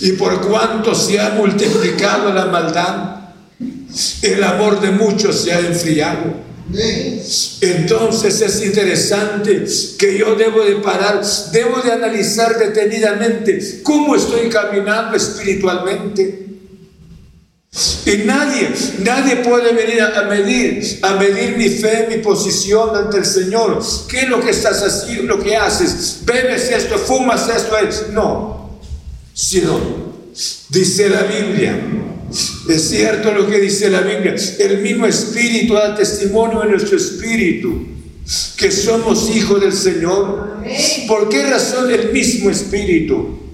y 0.01 0.12
por 0.13 0.47
cuanto 0.47 0.95
se 0.95 1.19
ha 1.19 1.32
multiplicado 1.32 2.32
la 2.32 2.45
maldad, 2.45 3.15
el 4.21 4.43
amor 4.43 4.80
de 4.80 4.91
muchos 4.91 5.41
se 5.41 5.53
ha 5.53 5.60
enfriado. 5.60 6.47
Entonces 7.62 8.41
es 8.41 8.65
interesante 8.65 9.65
que 9.97 10.17
yo 10.17 10.36
debo 10.36 10.63
de 10.63 10.75
parar, 10.77 11.21
debo 11.51 11.82
de 11.82 11.91
analizar 11.91 12.58
detenidamente 12.58 13.82
cómo 13.84 14.15
estoy 14.15 14.49
caminando 14.49 15.15
espiritualmente. 15.15 16.45
Y 18.06 18.17
nadie, 18.25 18.69
nadie 18.99 19.38
puede 19.38 19.73
venir 19.73 20.01
a 20.01 20.23
medir, 20.23 20.99
a 21.03 21.13
medir 21.15 21.58
mi 21.58 21.69
fe, 21.69 22.08
mi 22.10 22.17
posición 22.17 22.95
ante 22.95 23.17
el 23.17 23.25
Señor. 23.25 23.84
¿Qué 24.08 24.21
es 24.21 24.30
lo 24.30 24.41
que 24.41 24.49
estás 24.49 24.82
haciendo, 24.82 25.36
lo 25.36 25.43
que 25.43 25.56
haces? 25.56 26.21
¿Bebes 26.23 26.71
esto, 26.71 26.97
fumas 26.97 27.47
esto? 27.49 27.75
No, 28.13 28.80
sino, 29.34 29.80
dice 30.69 31.10
la 31.10 31.23
Biblia, 31.23 31.80
es 32.30 32.90
cierto 32.90 33.32
lo 33.32 33.48
que 33.48 33.60
dice 33.60 33.90
la 33.90 34.02
Biblia, 34.02 34.36
el 34.60 34.82
mismo 34.82 35.06
Espíritu 35.06 35.74
da 35.74 35.96
testimonio 35.96 36.63
en 36.63 36.72
nuestro 36.72 36.98
Espíritu 36.98 37.88
que 38.58 38.72
somos 38.72 39.34
hijos 39.36 39.62
del 39.62 39.74
Señor. 39.74 40.58
¿Por 41.08 41.30
qué 41.30 41.44
razón 41.44 41.90
el 41.92 42.12
mismo 42.12 42.50
Espíritu? 42.50 43.47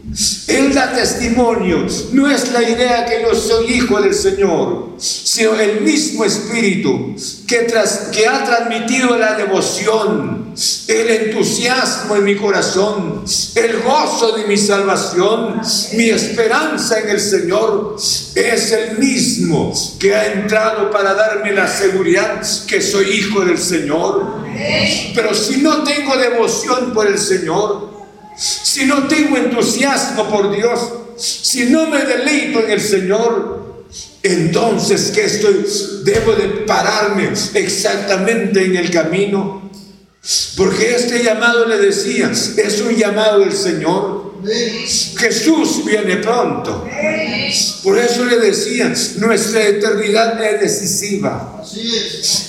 Él 0.47 0.73
da 0.73 0.91
testimonio. 0.91 1.87
No 2.11 2.29
es 2.29 2.51
la 2.51 2.61
idea 2.61 3.05
que 3.05 3.21
yo 3.21 3.33
soy 3.33 3.73
hijo 3.73 4.01
del 4.01 4.13
Señor, 4.13 4.89
sino 4.97 5.55
el 5.59 5.81
mismo 5.81 6.25
Espíritu 6.25 7.15
que, 7.47 7.59
tras, 7.59 8.09
que 8.11 8.27
ha 8.27 8.43
transmitido 8.43 9.17
la 9.17 9.35
devoción, 9.35 10.53
el 10.87 11.09
entusiasmo 11.09 12.17
en 12.17 12.25
mi 12.25 12.35
corazón, 12.35 13.23
el 13.55 13.79
gozo 13.79 14.33
de 14.33 14.45
mi 14.45 14.57
salvación, 14.57 15.61
mi 15.93 16.09
esperanza 16.09 16.99
en 16.99 17.09
el 17.09 17.19
Señor. 17.21 17.95
Es 18.35 18.71
el 18.73 18.97
mismo 18.97 19.73
que 19.99 20.13
ha 20.15 20.33
entrado 20.33 20.91
para 20.91 21.13
darme 21.13 21.53
la 21.53 21.67
seguridad 21.67 22.41
que 22.67 22.81
soy 22.81 23.09
hijo 23.09 23.45
del 23.45 23.57
Señor. 23.57 24.43
Pero 25.15 25.33
si 25.33 25.61
no 25.61 25.83
tengo 25.83 26.17
devoción 26.17 26.93
por 26.93 27.07
el 27.07 27.17
Señor, 27.17 27.92
si 28.35 28.85
no 28.85 29.07
tengo 29.07 29.37
entusiasmo 29.37 30.29
por 30.29 30.55
Dios, 30.55 30.79
si 31.17 31.65
no 31.65 31.87
me 31.87 32.03
deleito 32.03 32.59
en 32.61 32.71
el 32.71 32.81
Señor, 32.81 33.85
entonces 34.23 35.11
que 35.11 35.25
estoy 35.25 35.65
debo 36.03 36.33
de 36.33 36.47
pararme 36.65 37.29
exactamente 37.53 38.63
en 38.63 38.77
el 38.77 38.89
camino. 38.89 39.69
Porque 40.55 40.95
este 40.95 41.21
llamado 41.21 41.67
le 41.67 41.77
decía, 41.77 42.31
es 42.31 42.81
un 42.81 42.95
llamado 42.95 43.39
del 43.39 43.51
Señor. 43.51 44.22
Jesús 45.17 45.85
viene 45.85 46.17
pronto. 46.17 46.87
Por 47.83 47.97
eso 47.97 48.25
le 48.25 48.37
decía, 48.37 48.93
nuestra 49.17 49.63
eternidad 49.67 50.41
es 50.43 50.61
decisiva. 50.61 51.63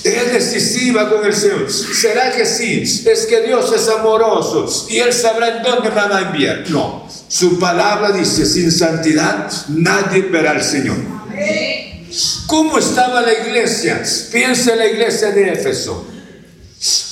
Es 0.03 0.33
decisiva 0.33 1.09
con 1.09 1.25
el 1.25 1.33
Señor. 1.33 1.71
¿Será 1.71 2.31
que 2.31 2.45
sí? 2.45 2.83
Es 2.83 3.25
que 3.25 3.41
Dios 3.41 3.71
es 3.73 3.87
amoroso 3.89 4.87
y 4.89 4.97
Él 4.97 5.13
sabrá 5.13 5.57
en 5.57 5.63
dónde 5.63 5.89
me 5.89 5.95
va 5.95 6.17
a 6.17 6.21
enviar. 6.21 6.63
No, 6.69 7.07
su 7.27 7.59
palabra 7.59 8.11
dice, 8.11 8.45
sin 8.45 8.71
santidad 8.71 9.51
nadie 9.69 10.23
verá 10.23 10.51
al 10.51 10.63
Señor. 10.63 10.97
¿Cómo 12.47 12.77
estaba 12.77 13.21
la 13.21 13.33
iglesia? 13.33 14.01
Piensa 14.31 14.73
en 14.73 14.79
la 14.79 14.87
iglesia 14.87 15.31
de 15.31 15.51
Éfeso. 15.51 16.14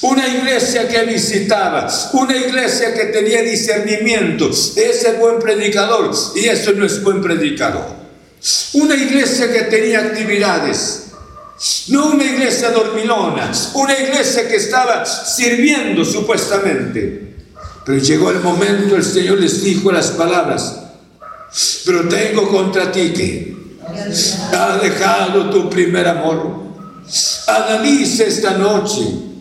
Una 0.02 0.28
iglesia 0.28 0.88
que 0.88 1.04
visitaba, 1.06 1.88
una 2.12 2.36
iglesia 2.36 2.94
que 2.94 3.06
tenía 3.06 3.42
discernimiento. 3.42 4.50
Ese 4.50 5.10
es 5.10 5.20
buen 5.20 5.40
predicador 5.40 6.12
y 6.36 6.46
eso 6.46 6.74
no 6.74 6.86
es 6.86 7.02
buen 7.02 7.22
predicador. 7.22 7.86
Una 8.74 8.96
iglesia 8.96 9.52
que 9.52 9.62
tenía 9.64 10.00
actividades. 10.00 11.00
No 11.88 12.08
una 12.08 12.26
iglesia 12.26 12.72
dormilona, 12.72 13.52
una 13.76 13.98
iglesia 13.98 14.48
que 14.48 14.58
estaba 14.58 15.06
sirviendo 15.06 16.04
supuestamente. 16.04 17.36
Pero 17.86 18.00
llegó 18.00 18.32
el 18.32 18.40
momento, 18.42 18.98
el 18.98 19.04
Señor 19.04 19.40
les 19.40 19.64
dijo 19.64 19.92
las 19.92 20.12
palabras, 20.12 20.78
pero 21.86 22.08
tengo 22.10 22.50
contra 22.50 22.92
ti 22.92 23.14
que 23.14 23.56
has 24.52 24.82
dejado 24.82 25.50
tu 25.50 25.70
primer 25.70 26.08
amor. 26.08 26.64
Analice 27.48 28.28
esta 28.28 28.58
noche 28.58 29.33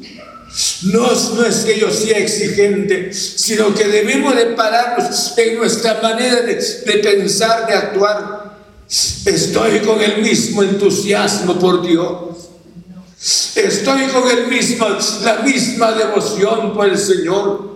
no, 0.82 1.10
es 1.46 1.56
que 1.64 1.78
yo 1.78 1.90
sea 1.90 2.18
exigente, 2.18 3.12
sino 3.14 3.74
que 3.74 3.84
debemos 3.84 4.36
de 4.36 4.46
pararnos 4.46 5.32
en 5.38 5.56
nuestra 5.56 6.00
manera 6.02 6.42
de, 6.42 6.54
pensar, 7.02 7.66
de 7.66 7.74
actuar. 7.74 8.58
Estoy 9.24 9.80
con 9.80 10.00
el 10.02 10.20
mismo 10.20 10.62
entusiasmo 10.62 11.58
por 11.58 11.80
Dios. 11.80 12.50
Estoy 13.54 14.08
con 14.08 14.28
el 14.28 14.48
mismo, 14.48 14.88
la 15.22 15.36
misma 15.38 15.92
devoción 15.92 16.74
por 16.74 16.86
el 16.86 16.98
Señor. 16.98 17.72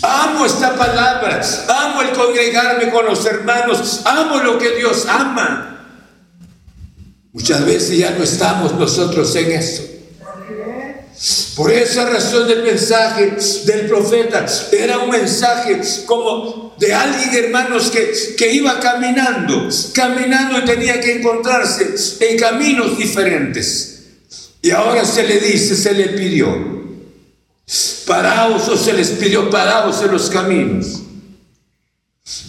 Amo 0.00 0.46
esta 0.46 0.76
palabra, 0.76 1.42
amo 1.68 2.02
el 2.02 2.12
congregarme 2.12 2.90
con 2.90 3.04
los 3.04 3.26
hermanos, 3.26 4.00
amo 4.04 4.38
lo 4.38 4.58
que 4.58 4.76
Dios 4.76 5.04
ama. 5.08 5.84
Muchas 7.32 7.66
veces 7.66 7.98
ya 7.98 8.12
no 8.12 8.22
estamos 8.22 8.74
nosotros 8.74 9.34
en 9.36 9.52
eso. 9.52 9.95
Por 11.56 11.72
esa 11.72 12.04
razón 12.04 12.46
del 12.46 12.62
mensaje 12.62 13.34
del 13.64 13.86
profeta 13.86 14.44
era 14.72 14.98
un 14.98 15.08
mensaje 15.08 15.80
como 16.04 16.76
de 16.78 16.92
alguien, 16.92 17.44
hermanos, 17.44 17.90
que, 17.90 18.12
que 18.36 18.52
iba 18.52 18.78
caminando, 18.78 19.66
caminando 19.94 20.58
y 20.58 20.64
tenía 20.66 21.00
que 21.00 21.16
encontrarse 21.16 21.94
en 22.20 22.38
caminos 22.38 22.98
diferentes. 22.98 24.02
Y 24.60 24.70
ahora 24.70 25.06
se 25.06 25.22
le 25.26 25.40
dice, 25.40 25.74
se 25.74 25.94
le 25.94 26.08
pidió, 26.08 26.54
paraos 28.06 28.68
o 28.68 28.76
se 28.76 28.92
les 28.92 29.08
pidió, 29.12 29.48
paraos 29.48 30.02
en 30.02 30.12
los 30.12 30.28
caminos. 30.28 31.00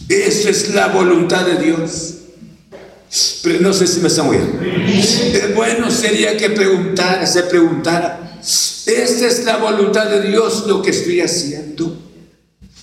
Esa 0.10 0.50
es 0.50 0.74
la 0.74 0.88
voluntad 0.88 1.46
de 1.46 1.64
Dios. 1.64 2.14
Pero 3.42 3.62
no 3.62 3.72
sé 3.72 3.88
si 3.88 4.02
me 4.02 4.10
están 4.10 4.28
oyendo. 4.28 4.60
Bueno 5.56 5.90
sería 5.92 6.36
que 6.36 6.50
preguntara, 6.50 7.26
se 7.26 7.44
preguntara, 7.44 8.38
esta 8.88 9.28
es 9.28 9.44
la 9.44 9.58
voluntad 9.58 10.06
de 10.06 10.22
Dios 10.22 10.66
lo 10.66 10.82
que 10.82 10.92
estoy 10.92 11.22
haciendo. 11.22 11.98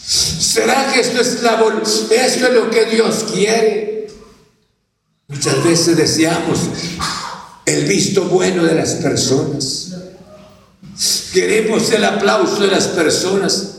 ¿Será 0.07 0.93
que 0.93 1.01
esto 1.01 1.21
es, 1.21 1.43
la 1.43 1.63
esto 2.11 2.47
es 2.47 2.53
lo 2.53 2.71
que 2.71 2.85
Dios 2.85 3.25
quiere? 3.33 4.09
Muchas 5.29 5.65
veces 5.65 5.97
deseamos 5.97 6.61
el 7.65 7.87
visto 7.87 8.27
bueno 8.27 8.65
de 8.65 8.75
las 8.75 8.95
personas. 8.95 9.93
Queremos 11.33 11.91
el 11.91 12.05
aplauso 12.05 12.61
de 12.61 12.69
las 12.69 12.89
personas. 12.89 13.71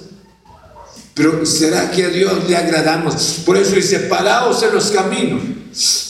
Pero 1.14 1.46
¿será 1.46 1.92
que 1.92 2.06
a 2.06 2.10
Dios 2.10 2.50
le 2.50 2.58
agradamos? 2.58 3.42
Por 3.46 3.56
eso 3.56 3.76
dice, 3.76 4.00
paraos 4.00 4.64
en 4.64 4.74
los 4.74 4.92
caminos 4.92 5.42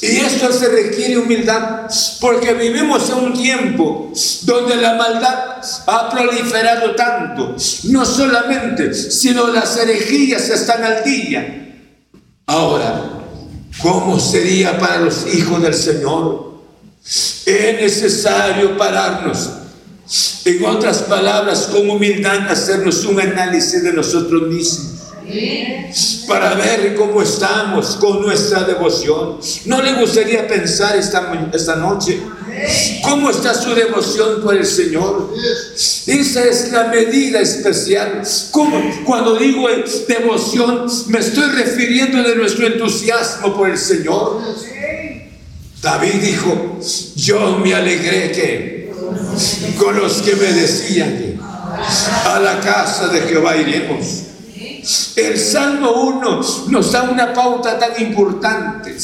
y 0.01 0.17
esto 0.17 0.51
se 0.51 0.67
requiere 0.69 1.17
humildad, 1.17 1.89
porque 2.21 2.54
vivimos 2.54 3.10
en 3.10 3.15
un 3.15 3.34
tiempo 3.34 4.12
donde 4.43 4.75
la 4.75 4.93
maldad 4.93 5.56
ha 5.88 6.10
proliferado 6.12 6.93
tanto, 6.93 7.56
no 7.86 8.06
solamente, 8.06 8.93
sino 8.93 9.47
las 9.47 9.75
herejías 9.78 10.49
están 10.49 10.84
al 10.84 11.04
día. 11.04 11.82
Ahora, 12.45 13.23
¿cómo 13.82 14.19
sería 14.19 14.78
para 14.78 14.99
los 14.99 15.34
hijos 15.34 15.60
del 15.63 15.73
Señor? 15.73 16.62
Es 17.04 17.82
necesario 17.82 18.78
pararnos. 18.78 19.49
En 20.45 20.63
otras 20.63 20.99
palabras, 20.99 21.69
con 21.71 21.89
humildad 21.89 22.51
hacernos 22.51 23.04
un 23.06 23.19
análisis 23.19 23.82
de 23.82 23.93
nosotros 23.93 24.43
mismos 24.43 24.95
para 26.28 26.56
ver 26.56 26.96
cómo 26.96 27.22
estamos 27.22 27.96
con 27.98 28.22
nuestra 28.22 28.64
devoción. 28.64 29.40
¿No 29.66 29.82
le 29.82 29.94
gustaría 29.94 30.48
pensar 30.48 30.96
esta, 30.96 31.50
esta 31.54 31.76
noche? 31.76 32.20
¿Cómo 33.04 33.30
está 33.30 33.54
su 33.54 33.74
devoción 33.76 34.42
por 34.42 34.56
el 34.56 34.66
Señor? 34.66 35.34
Esa 35.76 36.44
es 36.46 36.72
la 36.72 36.86
medida 36.86 37.40
especial. 37.42 38.22
Cuando 39.04 39.36
digo 39.38 39.68
devoción, 40.08 40.88
me 41.08 41.20
estoy 41.20 41.50
refiriendo 41.52 42.24
de 42.24 42.36
nuestro 42.36 42.68
entusiasmo 42.68 43.56
por 43.56 43.70
el 43.70 43.78
Señor. 43.78 44.42
David 45.82 46.14
dijo, 46.22 46.80
yo 47.16 47.60
me 47.60 47.76
alegré 47.76 48.92
con 49.78 49.96
los 50.00 50.22
que 50.22 50.36
me 50.36 50.54
decían 50.54 51.40
a 52.26 52.40
la 52.40 52.60
casa 52.60 53.10
de 53.10 53.22
Jehová 53.22 53.58
iremos. 53.58 54.25
El 55.15 55.39
Salmo 55.39 55.91
1 55.91 56.41
nos 56.69 56.91
da 56.91 57.04
una 57.04 57.34
pauta 57.34 57.80
tan 57.80 58.00
importante. 58.02 58.95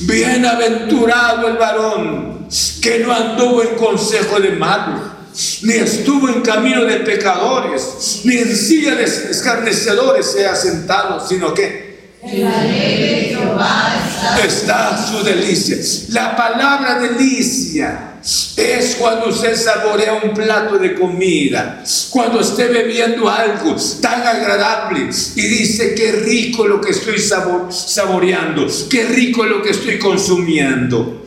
Bienaventurado 0.00 1.48
el 1.48 1.56
varón 1.56 2.46
que 2.80 2.98
no 3.00 3.12
anduvo 3.12 3.62
en 3.62 3.74
consejo 3.76 4.38
de 4.40 4.50
malos, 4.52 5.00
ni 5.62 5.74
estuvo 5.74 6.28
en 6.28 6.42
camino 6.42 6.84
de 6.84 6.96
pecadores, 7.00 8.20
ni 8.24 8.36
en 8.36 8.54
silla 8.54 8.94
de 8.94 9.04
escarnecedores 9.04 10.26
se 10.26 10.46
ha 10.46 10.54
sentado, 10.54 11.26
sino 11.26 11.54
que 11.54 12.12
está 14.44 15.06
su 15.10 15.22
delicia. 15.24 15.76
La 16.10 16.36
palabra 16.36 17.00
delicia 17.00 18.17
es 18.56 18.96
cuando 18.96 19.28
usted 19.28 19.56
saborea 19.56 20.20
un 20.22 20.34
plato 20.34 20.78
de 20.78 20.94
comida, 20.94 21.82
cuando 22.10 22.40
esté 22.40 22.66
bebiendo 22.66 23.28
algo 23.28 23.74
tan 24.02 24.20
agradable 24.22 25.08
y 25.34 25.42
dice 25.42 25.94
qué 25.94 26.12
rico 26.12 26.66
lo 26.66 26.80
que 26.80 26.90
estoy 26.90 27.18
saboreando, 27.18 28.66
qué 28.90 29.04
rico 29.04 29.44
lo 29.44 29.62
que 29.62 29.70
estoy 29.70 29.98
consumiendo. 29.98 31.24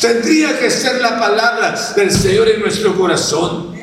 Tendría 0.00 0.58
que 0.58 0.70
ser 0.70 1.00
la 1.00 1.18
palabra 1.18 1.92
del 1.94 2.10
Señor 2.10 2.48
en 2.48 2.60
nuestro 2.60 2.96
corazón. 2.96 3.76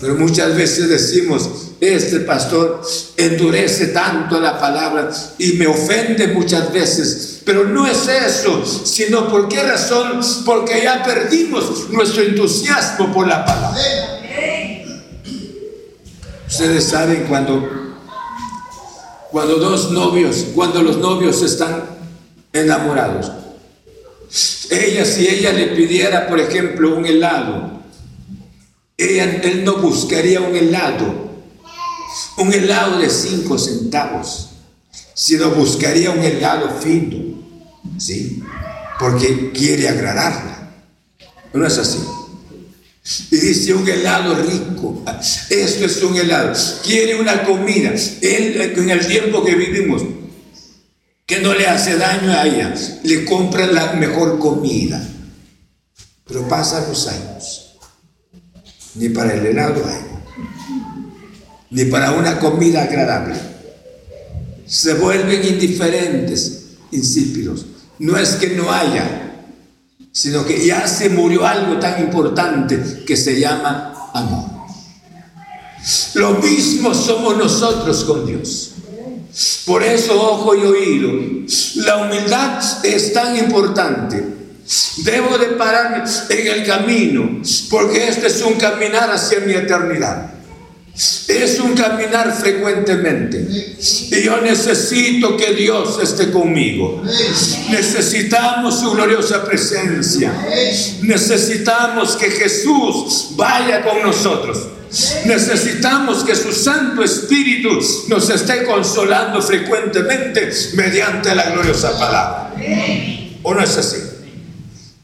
Pero 0.00 0.14
muchas 0.14 0.54
veces 0.54 0.88
decimos, 0.88 1.72
este 1.80 2.20
pastor 2.20 2.82
endurece 3.16 3.88
tanto 3.88 4.40
la 4.40 4.58
palabra 4.58 5.10
y 5.38 5.54
me 5.54 5.66
ofende 5.66 6.28
muchas 6.28 6.72
veces. 6.72 7.37
Pero 7.48 7.64
no 7.64 7.86
es 7.86 8.06
eso, 8.06 8.62
sino 8.66 9.26
por 9.26 9.48
qué 9.48 9.62
razón? 9.62 10.20
Porque 10.44 10.82
ya 10.82 11.02
perdimos 11.02 11.88
nuestro 11.88 12.22
entusiasmo 12.22 13.10
por 13.10 13.26
la 13.26 13.42
palabra. 13.42 13.80
Ustedes 16.46 16.84
saben 16.84 17.24
cuando, 17.26 17.96
cuando 19.30 19.56
dos 19.56 19.92
novios, 19.92 20.48
cuando 20.54 20.82
los 20.82 20.98
novios 20.98 21.40
están 21.40 21.84
enamorados, 22.52 23.32
ella 24.70 25.06
si 25.06 25.26
ella 25.26 25.50
le 25.50 25.68
pidiera, 25.68 26.28
por 26.28 26.40
ejemplo, 26.40 26.98
un 26.98 27.06
helado, 27.06 27.80
ella, 28.98 29.40
él 29.42 29.64
no 29.64 29.76
buscaría 29.76 30.42
un 30.42 30.54
helado, 30.54 31.14
un 32.36 32.52
helado 32.52 32.98
de 32.98 33.08
cinco 33.08 33.56
centavos, 33.58 34.50
sino 35.14 35.48
buscaría 35.52 36.10
un 36.10 36.22
helado 36.22 36.78
fino, 36.78 37.27
¿sí? 37.98 38.42
Porque 38.98 39.52
quiere 39.52 39.88
agradarla. 39.88 40.70
No 41.52 41.66
es 41.66 41.78
así. 41.78 41.98
Y 43.30 43.36
dice 43.36 43.74
un 43.74 43.88
helado 43.88 44.34
rico. 44.34 45.02
Esto 45.50 45.84
es 45.84 46.02
un 46.02 46.16
helado. 46.16 46.52
Quiere 46.84 47.20
una 47.20 47.44
comida. 47.44 47.92
Él, 48.22 48.60
en 48.60 48.90
el 48.90 49.06
tiempo 49.06 49.44
que 49.44 49.54
vivimos, 49.54 50.02
que 51.26 51.40
no 51.40 51.54
le 51.54 51.66
hace 51.66 51.96
daño 51.96 52.32
a 52.32 52.46
ella, 52.46 52.74
le 53.02 53.24
compra 53.24 53.66
la 53.66 53.92
mejor 53.94 54.38
comida. 54.38 55.06
Pero 56.24 56.48
pasan 56.48 56.88
los 56.88 57.06
años 57.08 57.68
ni 58.98 59.08
para 59.08 59.34
el 59.34 59.46
helado 59.46 59.84
hay, 59.86 60.00
ni 61.70 61.84
para 61.84 62.12
una 62.12 62.38
comida 62.38 62.82
agradable. 62.82 63.36
Se 64.66 64.94
vuelven 64.94 65.44
indiferentes, 65.46 66.64
insípidos. 66.90 67.64
No 67.98 68.16
es 68.16 68.36
que 68.36 68.50
no 68.50 68.72
haya, 68.72 69.34
sino 70.12 70.44
que 70.44 70.64
ya 70.64 70.86
se 70.86 71.08
murió 71.10 71.46
algo 71.46 71.78
tan 71.78 72.00
importante 72.00 73.04
que 73.06 73.16
se 73.16 73.40
llama 73.40 74.10
amor. 74.14 74.50
Lo 76.14 76.34
mismo 76.34 76.94
somos 76.94 77.36
nosotros 77.36 78.04
con 78.04 78.26
Dios. 78.26 78.72
Por 79.66 79.82
eso, 79.82 80.20
ojo 80.20 80.54
y 80.54 80.60
oído, 80.60 81.10
la 81.76 81.98
humildad 81.98 82.60
es 82.84 83.12
tan 83.12 83.36
importante 83.36 84.38
Debo 84.98 85.38
de 85.38 85.46
pararme 85.48 86.04
en 86.28 86.46
el 86.46 86.66
camino, 86.66 87.40
porque 87.70 88.08
este 88.08 88.26
es 88.26 88.42
un 88.42 88.54
caminar 88.54 89.10
hacia 89.10 89.40
mi 89.40 89.54
eternidad. 89.54 90.30
Es 91.28 91.60
un 91.60 91.74
caminar 91.74 92.36
frecuentemente. 92.36 93.76
Y 94.10 94.22
yo 94.22 94.40
necesito 94.40 95.36
que 95.36 95.54
Dios 95.54 96.00
esté 96.02 96.32
conmigo. 96.32 97.02
Necesitamos 97.70 98.80
su 98.80 98.90
gloriosa 98.90 99.44
presencia. 99.44 100.32
Necesitamos 101.02 102.16
que 102.16 102.30
Jesús 102.30 103.28
vaya 103.36 103.84
con 103.84 104.02
nosotros. 104.02 104.58
Necesitamos 105.26 106.24
que 106.24 106.34
su 106.34 106.52
Santo 106.52 107.04
Espíritu 107.04 107.68
nos 108.08 108.28
esté 108.30 108.64
consolando 108.64 109.40
frecuentemente 109.40 110.50
mediante 110.74 111.32
la 111.34 111.50
gloriosa 111.50 111.96
palabra. 111.96 112.54
¿O 113.44 113.54
no 113.54 113.62
es 113.62 113.76
así? 113.76 113.98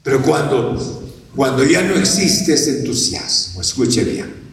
Pero 0.03 0.23
cuando, 0.23 1.13
cuando 1.37 1.65
ya 1.65 1.83
no 1.83 1.95
existe 1.95 2.55
ese 2.55 2.79
entusiasmo, 2.79 3.61
escuche 3.61 4.03
bien, 4.05 4.44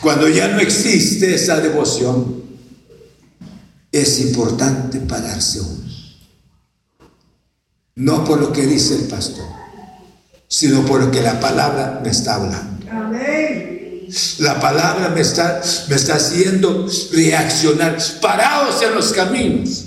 cuando 0.00 0.28
ya 0.28 0.48
no 0.48 0.60
existe 0.60 1.34
esa 1.34 1.60
devoción, 1.60 2.42
es 3.90 4.20
importante 4.20 5.00
pararse 5.00 5.60
uno. 5.60 5.82
No 7.94 8.24
por 8.24 8.40
lo 8.40 8.52
que 8.52 8.66
dice 8.66 8.96
el 8.96 9.04
pastor, 9.04 9.46
sino 10.48 10.84
por 10.84 11.00
lo 11.00 11.10
que 11.10 11.20
la 11.20 11.40
palabra 11.40 12.00
me 12.02 12.10
está 12.10 12.36
hablando. 12.36 12.86
La 14.38 14.60
palabra 14.60 15.08
me 15.08 15.22
está, 15.22 15.62
me 15.88 15.96
está 15.96 16.16
haciendo 16.16 16.86
reaccionar. 17.12 17.96
Parados 18.20 18.82
en 18.82 18.94
los 18.94 19.12
caminos. 19.12 19.84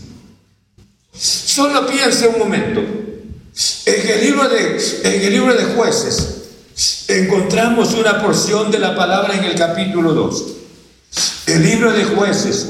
Solo 1.13 1.86
piense 1.88 2.27
un 2.27 2.39
momento. 2.39 2.79
En 3.86 4.07
el 4.09 4.21
libro 4.21 4.49
de, 4.49 4.77
en 5.03 5.21
el 5.21 5.31
libro 5.31 5.53
de 5.53 5.63
jueces 5.75 6.34
encontramos 7.08 7.93
una 7.93 8.22
porción 8.22 8.72
de 8.72 8.80
la 8.80 8.95
palabra 8.95 9.36
en 9.36 9.43
el 9.43 9.56
capítulo 9.56 10.14
2. 10.14 10.43
El 11.47 11.64
libro 11.64 11.91
de 11.91 12.03
jueces, 12.06 12.70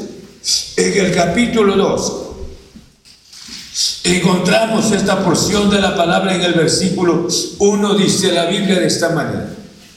en 0.78 1.06
el 1.06 1.14
capítulo 1.14 1.76
2, 1.76 2.14
encontramos 4.04 4.92
esta 4.92 5.24
porción 5.24 5.70
de 5.70 5.80
la 5.80 5.96
palabra 5.96 6.36
en 6.36 6.42
el 6.42 6.54
versículo 6.54 7.28
1, 7.60 7.94
dice 7.96 8.32
la 8.32 8.46
Biblia 8.46 8.80
de 8.80 8.88
esta 8.88 9.10
manera. 9.10 9.50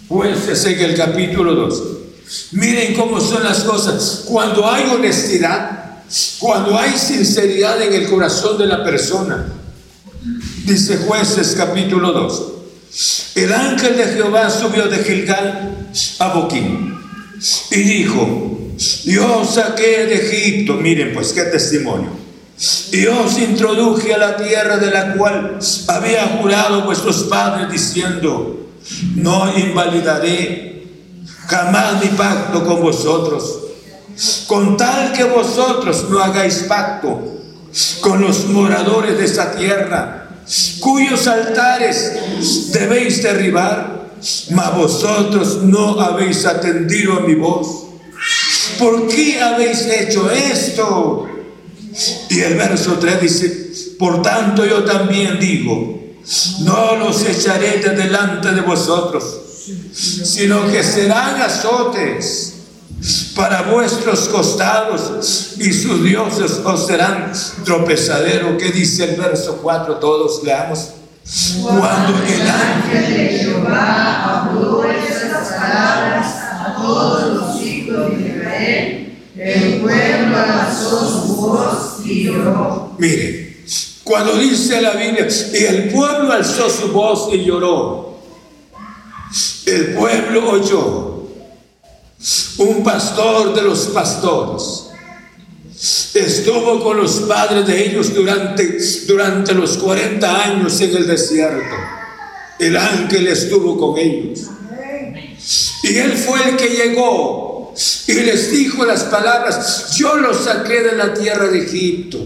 Jueces 0.09 0.65
en 0.65 0.81
el 0.81 0.97
capítulo 0.97 1.55
2. 1.55 1.83
Miren 2.53 2.95
cómo 2.95 3.21
son 3.21 3.45
las 3.45 3.61
cosas. 3.61 4.25
Cuando 4.27 4.71
hay 4.71 4.89
honestidad, 4.89 6.03
cuando 6.39 6.79
hay 6.79 6.93
sinceridad 6.97 7.83
en 7.83 7.93
el 7.93 8.09
corazón 8.09 8.57
de 8.57 8.67
la 8.67 8.85
persona, 8.85 9.47
Dice 10.69 10.99
jueces 10.99 11.55
capítulo 11.57 12.13
2. 12.13 12.43
El 13.37 13.53
ángel 13.53 13.97
de 13.97 14.05
Jehová 14.07 14.51
subió 14.51 14.89
de 14.89 14.99
Gilgal 15.05 15.89
a 16.19 16.29
Boquín 16.33 16.99
y 17.71 17.77
dijo, 17.77 18.59
yo 19.05 19.45
saqué 19.45 20.07
de 20.07 20.15
Egipto, 20.17 20.75
miren 20.75 21.15
pues 21.15 21.33
qué 21.33 21.43
testimonio, 21.43 22.11
y 22.91 23.07
os 23.07 23.39
introduje 23.39 24.13
a 24.13 24.19
la 24.19 24.37
tierra 24.37 24.79
de 24.79 24.91
la 24.91 25.15
cual 25.15 25.61
había 25.87 26.27
jurado 26.41 26.83
vuestros 26.83 27.25
padres 27.25 27.71
diciendo, 27.71 28.67
no 29.15 29.57
invalidaré 29.57 30.83
jamás 31.47 32.03
mi 32.03 32.11
pacto 32.11 32.65
con 32.65 32.83
vosotros, 32.83 33.61
con 34.49 34.77
tal 34.77 35.13
que 35.13 35.23
vosotros 35.23 36.07
no 36.11 36.19
hagáis 36.19 36.65
pacto 36.69 37.39
con 38.01 38.21
los 38.21 38.47
moradores 38.47 39.17
de 39.19 39.25
esa 39.25 39.53
tierra 39.53 40.18
cuyos 40.81 41.27
altares 41.27 42.13
debéis 42.73 43.23
derribar, 43.23 44.11
mas 44.51 44.77
vosotros 44.77 45.63
no 45.63 46.01
habéis 46.01 46.45
atendido 46.47 47.15
a 47.15 47.21
mi 47.21 47.35
voz. 47.35 47.87
¿Por 48.79 49.09
qué 49.09 49.41
habéis 49.41 49.87
hecho 49.87 50.31
esto? 50.31 51.27
Y 52.31 52.41
el 52.41 52.55
verso 52.55 52.99
3 52.99 53.21
dice, 53.21 53.71
por 53.99 54.23
tanto 54.23 54.65
yo 54.65 54.85
también 54.85 55.39
digo, 55.39 55.99
no 56.61 56.97
los 56.97 57.25
echaré 57.25 57.79
de 57.79 57.91
delante 57.91 58.53
de 58.53 58.61
vosotros, 58.61 59.25
sino 59.93 60.71
que 60.71 60.83
serán 60.83 61.41
azotes 61.41 62.48
para 63.35 63.63
vuestros 63.63 64.29
costados 64.29 65.55
y 65.59 65.73
sus 65.73 66.03
dioses 66.03 66.61
os 66.65 66.87
serán 66.87 67.33
tropezadero. 67.65 68.59
¿Qué 68.59 68.73
dice 68.73 69.05
el 69.05 69.21
verso 69.21 69.59
4? 69.63 69.97
Todos 69.97 70.43
leamos. 70.43 70.91
Cuando 71.63 72.19
el 72.27 72.49
ángel 72.49 73.15
de 73.15 73.39
Jehová 73.39 74.47
habló 74.47 74.83
estas 74.85 75.49
palabras 75.49 76.27
a 76.27 76.75
todos 76.81 77.35
los 77.35 77.63
hijos 77.63 78.19
de 78.19 78.29
Israel, 78.29 79.19
el 79.37 79.81
pueblo 79.83 80.37
alzó 80.37 81.09
su 81.09 81.37
voz 81.37 82.07
y 82.07 82.25
lloró. 82.25 82.95
Mire, 82.99 83.59
cuando 84.03 84.37
dice 84.39 84.81
la 84.81 84.93
Biblia, 84.93 85.29
y 85.53 85.65
el 85.65 85.91
pueblo 85.91 86.33
alzó 86.33 86.69
su 86.69 86.89
voz 86.89 87.29
y 87.33 87.45
lloró, 87.45 88.19
el 89.67 89.95
pueblo 89.95 90.51
oyó 90.51 91.18
un 92.59 92.83
pastor 92.83 93.55
de 93.55 93.63
los 93.63 93.87
pastores. 93.89 94.85
Estuvo 96.15 96.83
con 96.83 96.97
los 96.97 97.21
padres 97.21 97.67
de 97.67 97.87
ellos 97.87 98.13
durante, 98.13 98.79
durante 99.07 99.55
los 99.55 99.79
40 99.79 100.45
años 100.45 100.81
en 100.81 100.97
el 100.97 101.07
desierto. 101.07 101.77
El 102.59 102.77
ángel 102.77 103.29
estuvo 103.29 103.79
con 103.79 103.99
ellos. 103.99 104.41
Y 105.85 105.97
él 105.97 106.13
fue 106.17 106.49
el 106.49 106.57
que 106.57 106.69
llegó 106.69 107.73
y 108.09 108.13
les 108.13 108.51
dijo 108.51 108.85
las 108.85 109.05
palabras, 109.05 109.95
yo 109.97 110.17
los 110.17 110.39
saqué 110.45 110.83
de 110.83 110.97
la 110.97 111.15
tierra 111.15 111.47
de 111.47 111.65
Egipto. 111.65 112.19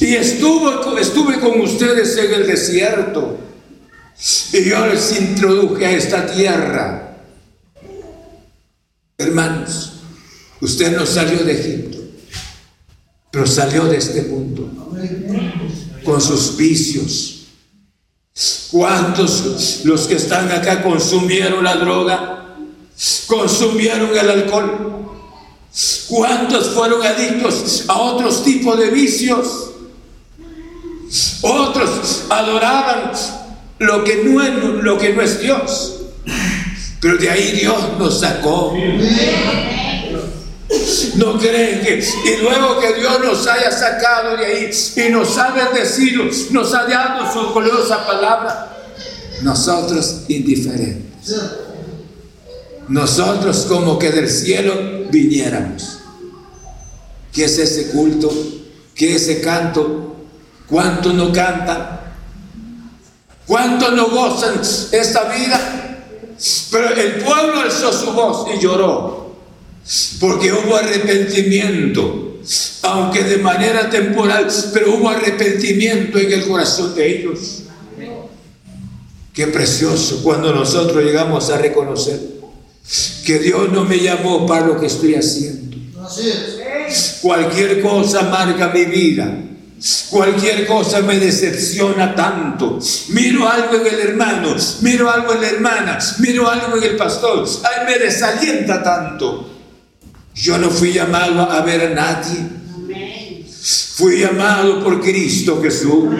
Y 0.00 0.14
estuvo, 0.14 0.96
estuve 0.96 1.38
con 1.38 1.60
ustedes 1.60 2.16
en 2.16 2.32
el 2.32 2.46
desierto. 2.46 3.38
Y 4.54 4.64
yo 4.64 4.86
les 4.86 5.20
introduje 5.20 5.84
a 5.84 5.90
esta 5.90 6.26
tierra 6.26 7.11
Hermanos, 9.18 9.92
usted 10.60 10.96
no 10.96 11.06
salió 11.06 11.44
de 11.44 11.52
Egipto, 11.52 11.98
pero 13.30 13.46
salió 13.46 13.84
de 13.84 13.96
este 13.96 14.22
mundo 14.22 14.70
con 16.04 16.20
sus 16.20 16.56
vicios. 16.56 17.38
¿Cuántos 18.70 19.82
los 19.84 20.06
que 20.06 20.14
están 20.14 20.50
acá 20.50 20.82
consumieron 20.82 21.62
la 21.62 21.76
droga? 21.76 22.56
¿Consumieron 23.26 24.10
el 24.16 24.30
alcohol? 24.30 24.92
¿Cuántos 26.08 26.70
fueron 26.70 27.02
adictos 27.02 27.84
a 27.88 27.98
otros 27.98 28.42
tipos 28.42 28.78
de 28.78 28.90
vicios? 28.90 29.70
Otros 31.42 32.24
adoraban 32.30 33.12
lo 33.78 34.04
que 34.04 34.24
no 34.24 34.42
es, 34.42 34.82
lo 34.82 34.98
que 34.98 35.14
no 35.14 35.22
es 35.22 35.40
Dios. 35.40 36.00
Pero 37.02 37.16
de 37.18 37.28
ahí 37.28 37.50
Dios 37.50 37.98
nos 37.98 38.20
sacó. 38.20 38.72
No 41.16 41.38
creen 41.38 41.80
que, 41.80 41.98
y 41.98 42.36
luego 42.40 42.78
que 42.78 42.94
Dios 42.94 43.18
nos 43.24 43.44
haya 43.48 43.72
sacado 43.72 44.36
de 44.36 44.46
ahí 44.46 44.70
y 44.96 45.10
nos 45.10 45.36
ha 45.36 45.50
bendecido, 45.50 46.24
nos 46.52 46.72
ha 46.72 46.84
dado 46.84 47.30
su 47.30 47.52
gloriosa 47.52 48.06
palabra, 48.06 48.72
nosotros 49.42 50.22
indiferentes. 50.28 51.34
Nosotros 52.86 53.66
como 53.68 53.98
que 53.98 54.12
del 54.12 54.30
cielo 54.30 55.08
viniéramos. 55.10 55.98
¿Qué 57.32 57.46
es 57.46 57.58
ese 57.58 57.90
culto? 57.90 58.32
¿Qué 58.94 59.16
es 59.16 59.22
ese 59.22 59.40
canto? 59.40 60.16
¿Cuánto 60.68 61.12
no 61.12 61.32
cantan? 61.32 62.00
¿Cuánto 63.44 63.90
no 63.90 64.08
gozan 64.08 64.60
esta 64.92 65.24
vida? 65.24 65.91
Pero 66.70 66.88
el 66.94 67.12
pueblo 67.16 67.60
alzó 67.60 67.92
su 67.92 68.12
voz 68.12 68.46
y 68.54 68.60
lloró, 68.60 69.36
porque 70.18 70.52
hubo 70.52 70.76
arrepentimiento, 70.76 72.38
aunque 72.82 73.22
de 73.22 73.38
manera 73.38 73.88
temporal, 73.88 74.48
pero 74.72 74.96
hubo 74.96 75.08
arrepentimiento 75.08 76.18
en 76.18 76.32
el 76.32 76.46
corazón 76.46 76.94
de 76.94 77.18
ellos. 77.18 77.62
Qué 79.32 79.46
precioso 79.46 80.20
cuando 80.22 80.52
nosotros 80.52 81.02
llegamos 81.04 81.48
a 81.50 81.58
reconocer 81.58 82.20
que 83.24 83.38
Dios 83.38 83.70
no 83.72 83.84
me 83.84 83.98
llamó 83.98 84.46
para 84.46 84.66
lo 84.66 84.80
que 84.80 84.86
estoy 84.86 85.14
haciendo. 85.14 85.76
Cualquier 87.22 87.80
cosa 87.80 88.22
marca 88.24 88.68
mi 88.68 88.84
vida 88.84 89.38
Cualquier 90.10 90.66
cosa 90.66 91.00
me 91.00 91.18
decepciona 91.18 92.14
tanto. 92.14 92.78
Miro 93.08 93.48
algo 93.48 93.74
en 93.76 93.86
el 93.86 94.00
hermano, 94.00 94.54
miro 94.80 95.10
algo 95.10 95.32
en 95.32 95.40
la 95.40 95.48
hermana, 95.48 95.98
miro 96.18 96.48
algo 96.48 96.76
en 96.76 96.84
el 96.84 96.96
pastor. 96.96 97.48
Ay, 97.64 97.86
me 97.86 97.98
desalienta 97.98 98.82
tanto. 98.82 99.50
Yo 100.34 100.56
no 100.58 100.70
fui 100.70 100.92
llamado 100.92 101.42
a 101.50 101.62
ver 101.62 101.80
a 101.80 101.90
nadie. 101.90 102.46
Fui 103.94 104.20
llamado 104.20 104.82
por 104.84 105.00
Cristo 105.00 105.60
Jesús. 105.60 106.14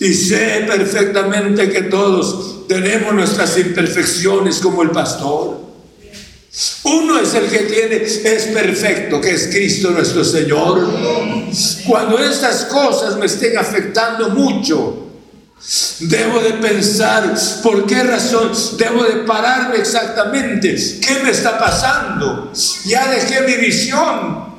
Y 0.00 0.12
sé 0.12 0.64
perfectamente 0.66 1.70
que 1.70 1.82
todos 1.82 2.66
tenemos 2.68 3.14
nuestras 3.14 3.56
imperfecciones 3.58 4.58
como 4.58 4.82
el 4.82 4.90
pastor. 4.90 5.60
Uno 6.84 7.18
es 7.18 7.34
el 7.34 7.46
que 7.46 7.58
tiene, 7.60 7.96
es 7.96 8.44
perfecto, 8.52 9.20
que 9.20 9.32
es 9.32 9.48
Cristo 9.48 9.90
nuestro 9.90 10.24
Señor. 10.24 11.39
Cuando 11.86 12.18
estas 12.18 12.64
cosas 12.64 13.16
me 13.16 13.26
estén 13.26 13.58
afectando 13.58 14.30
mucho, 14.30 15.08
debo 16.00 16.40
de 16.40 16.54
pensar 16.54 17.34
por 17.62 17.86
qué 17.86 18.02
razón, 18.02 18.52
debo 18.78 19.04
de 19.04 19.16
pararme 19.26 19.76
exactamente, 19.76 20.76
qué 21.00 21.22
me 21.22 21.30
está 21.30 21.58
pasando. 21.58 22.52
Ya 22.86 23.10
dejé 23.10 23.42
mi 23.42 23.54
visión. 23.56 24.50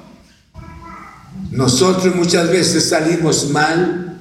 Nosotros 1.51 2.15
muchas 2.15 2.49
veces 2.49 2.87
salimos 2.87 3.49
mal. 3.49 4.19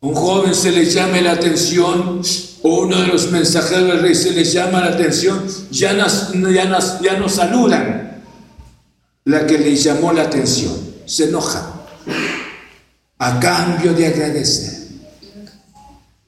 Un 0.00 0.14
joven 0.14 0.54
se 0.54 0.70
le 0.70 0.84
llame 0.84 1.22
la 1.22 1.32
atención 1.32 2.22
o 2.62 2.80
uno 2.80 3.00
de 3.00 3.08
los 3.08 3.30
mensajeros 3.30 3.88
del 3.88 4.00
rey 4.00 4.14
se 4.14 4.32
les 4.32 4.52
llama 4.52 4.80
la 4.80 4.92
atención, 4.92 5.44
ya 5.70 5.92
nos, 5.92 6.32
ya 6.32 6.78
ya 7.00 7.18
nos 7.18 7.32
saludan. 7.32 8.07
La 9.28 9.46
que 9.46 9.58
le 9.58 9.76
llamó 9.76 10.10
la 10.14 10.22
atención 10.22 10.74
se 11.04 11.28
enoja 11.28 11.70
a 13.18 13.38
cambio 13.38 13.92
de 13.92 14.06
agradecer 14.06 14.88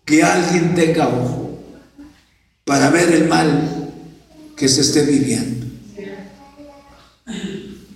que 0.05 0.23
alguien 0.23 0.75
tenga 0.75 1.09
ojo 1.09 1.59
para 2.63 2.91
ver 2.91 3.11
el 3.13 3.27
mal 3.27 3.91
que 4.55 4.69
se 4.69 4.83
esté 4.83 5.07
viviendo. 5.07 5.67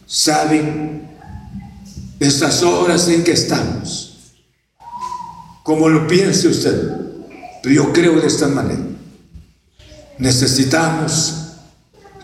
¿Saben 0.06 1.06
estas 2.18 2.62
horas 2.62 3.06
en 3.08 3.24
que 3.24 3.32
estamos? 3.32 4.32
Como 5.62 5.90
lo 5.90 6.06
piense 6.06 6.48
usted, 6.48 6.92
pero 7.62 7.74
yo 7.74 7.92
creo 7.92 8.18
de 8.22 8.26
esta 8.26 8.48
manera. 8.48 8.86
Necesitamos 10.16 11.43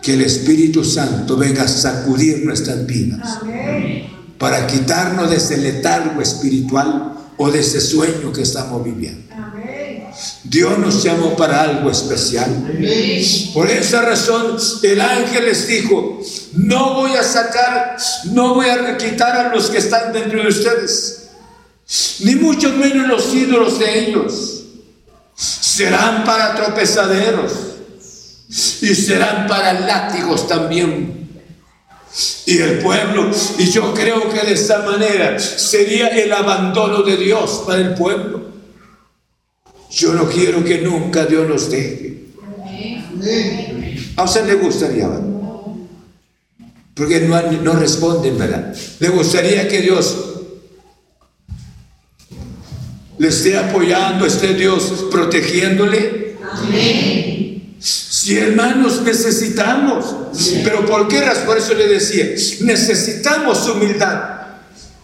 que 0.03 0.14
el 0.14 0.22
Espíritu 0.22 0.84
Santo 0.84 1.36
venga 1.36 1.62
a 1.62 1.68
sacudir 1.68 2.44
nuestras 2.44 2.86
vidas 2.86 3.38
para 4.38 4.66
quitarnos 4.66 5.30
de 5.30 5.36
ese 5.36 5.59
letargo 5.59 6.22
espiritual 6.22 7.14
o 7.36 7.51
de 7.51 7.61
ese 7.61 7.80
sueño 7.80 8.32
que 8.32 8.42
estamos 8.42 8.82
viviendo. 8.82 9.30
Dios 10.44 10.78
nos 10.78 11.03
llamó 11.03 11.36
para 11.36 11.62
algo 11.62 11.90
especial. 11.90 12.51
Por 13.55 13.70
esa 13.70 14.03
razón 14.03 14.57
el 14.82 15.01
ángel 15.01 15.44
les 15.44 15.66
dijo, 15.66 16.20
no 16.55 16.94
voy 16.94 17.12
a 17.12 17.22
sacar, 17.22 17.96
no 18.32 18.55
voy 18.55 18.68
a 18.68 18.96
quitar 18.96 19.36
a 19.36 19.55
los 19.55 19.70
que 19.70 19.78
están 19.78 20.12
dentro 20.12 20.42
de 20.42 20.48
ustedes, 20.48 21.28
ni 22.20 22.34
mucho 22.36 22.72
menos 22.72 23.09
los 23.09 23.34
ídolos 23.34 23.78
de 23.78 24.07
ellos 24.07 24.57
serán 25.34 26.24
para 26.24 26.55
tropezaderos 26.55 27.70
y 28.51 28.94
serán 28.94 29.46
para 29.46 29.72
látigos 29.72 30.48
también. 30.48 31.28
Y 32.46 32.59
el 32.59 32.78
pueblo, 32.80 33.30
y 33.59 33.70
yo 33.70 33.94
creo 33.94 34.28
que 34.28 34.40
de 34.40 34.53
esta 34.55 34.82
manera 34.82 35.38
sería 35.38 36.09
el 36.09 36.32
abandono 36.32 37.03
de 37.03 37.16
Dios 37.16 37.62
para 37.64 37.80
el 37.80 37.94
pueblo. 37.94 38.51
Yo 39.92 40.14
no 40.14 40.28
quiero 40.28 40.64
que 40.64 40.78
nunca 40.78 41.26
Dios 41.26 41.48
nos 41.48 41.70
deje. 41.70 42.24
A 44.16 44.24
usted 44.24 44.46
le 44.46 44.55
gustaría, 44.55 45.09
porque 46.94 47.20
no, 47.20 47.40
no 47.62 47.72
responden, 47.74 48.36
¿verdad? 48.36 48.74
Le 48.98 49.09
gustaría 49.11 49.68
que 49.68 49.80
Dios 49.80 50.16
le 53.18 53.28
esté 53.28 53.57
apoyando, 53.57 54.26
esté 54.26 54.55
Dios 54.55 55.07
protegiéndole. 55.11 56.36
Amén. 56.42 57.60
Si 58.21 58.37
hermanos 58.37 59.01
necesitamos, 59.01 60.14
pero 60.62 60.85
¿por 60.85 61.09
qué? 61.09 61.23
Por 61.47 61.57
eso 61.57 61.73
le 61.73 61.89
decía, 61.89 62.27
necesitamos 62.61 63.66
humildad. 63.66 64.23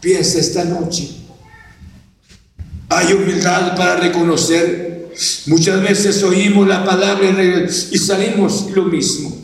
Piensa 0.03 0.39
esta 0.39 0.65
noche. 0.65 1.17
Hay 2.91 3.15
humildad 3.15 3.75
para 3.75 3.97
reconocer. 3.97 5.09
Muchas 5.47 5.81
veces 5.81 6.23
oímos 6.25 6.69
la 6.69 6.85
palabra 6.85 7.27
y 7.91 7.97
salimos 7.97 8.67
lo 8.75 8.83
mismo. 8.83 9.35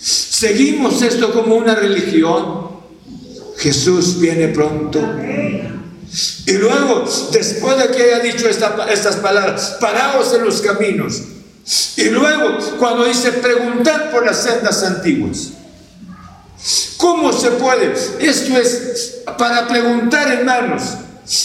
Seguimos 0.00 1.02
esto 1.02 1.30
como 1.30 1.56
una 1.56 1.74
religión. 1.74 2.68
Jesús 3.58 4.18
viene 4.18 4.48
pronto. 4.48 4.98
Y 6.46 6.52
luego, 6.54 7.04
después 7.32 7.76
de 7.76 7.94
que 7.94 8.02
haya 8.04 8.20
dicho 8.20 8.48
estas 8.48 9.16
palabras, 9.16 9.76
paraos 9.78 10.32
en 10.32 10.46
los 10.46 10.62
caminos. 10.62 11.22
Y 11.96 12.04
luego, 12.04 12.58
cuando 12.78 13.04
dice 13.04 13.32
preguntar 13.32 14.10
por 14.10 14.24
las 14.24 14.42
sendas 14.42 14.82
antiguas. 14.82 15.48
¿Cómo 16.96 17.32
se 17.32 17.50
puede? 17.52 17.92
Esto 18.20 18.56
es 18.56 19.18
para 19.36 19.68
preguntar, 19.68 20.32
hermanos. 20.32 20.82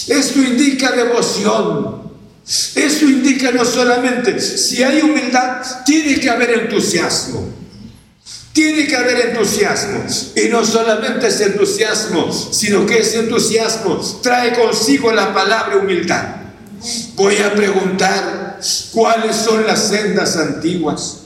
Esto 0.08 0.40
indica 0.40 0.92
devoción. 0.92 2.04
Esto 2.46 3.06
indica 3.06 3.52
no 3.52 3.64
solamente, 3.64 4.40
si 4.40 4.84
hay 4.84 5.02
humildad, 5.02 5.62
tiene 5.86 6.20
que 6.20 6.30
haber 6.30 6.52
entusiasmo. 6.52 7.50
Tiene 8.52 8.86
que 8.88 8.96
haber 8.96 9.30
entusiasmo. 9.30 10.06
Y 10.36 10.50
no 10.50 10.66
solamente 10.66 11.28
es 11.28 11.42
entusiasmo, 11.42 12.32
sino 12.32 12.86
que 12.86 13.00
ese 13.00 13.20
entusiasmo 13.20 14.00
trae 14.22 14.54
consigo 14.54 15.12
la 15.12 15.34
palabra 15.34 15.78
humildad. 15.78 16.36
Voy 17.16 17.38
a 17.38 17.54
preguntar 17.54 18.53
cuáles 18.92 19.36
son 19.36 19.66
las 19.66 19.88
sendas 19.90 20.38
antiguas. 20.38 21.20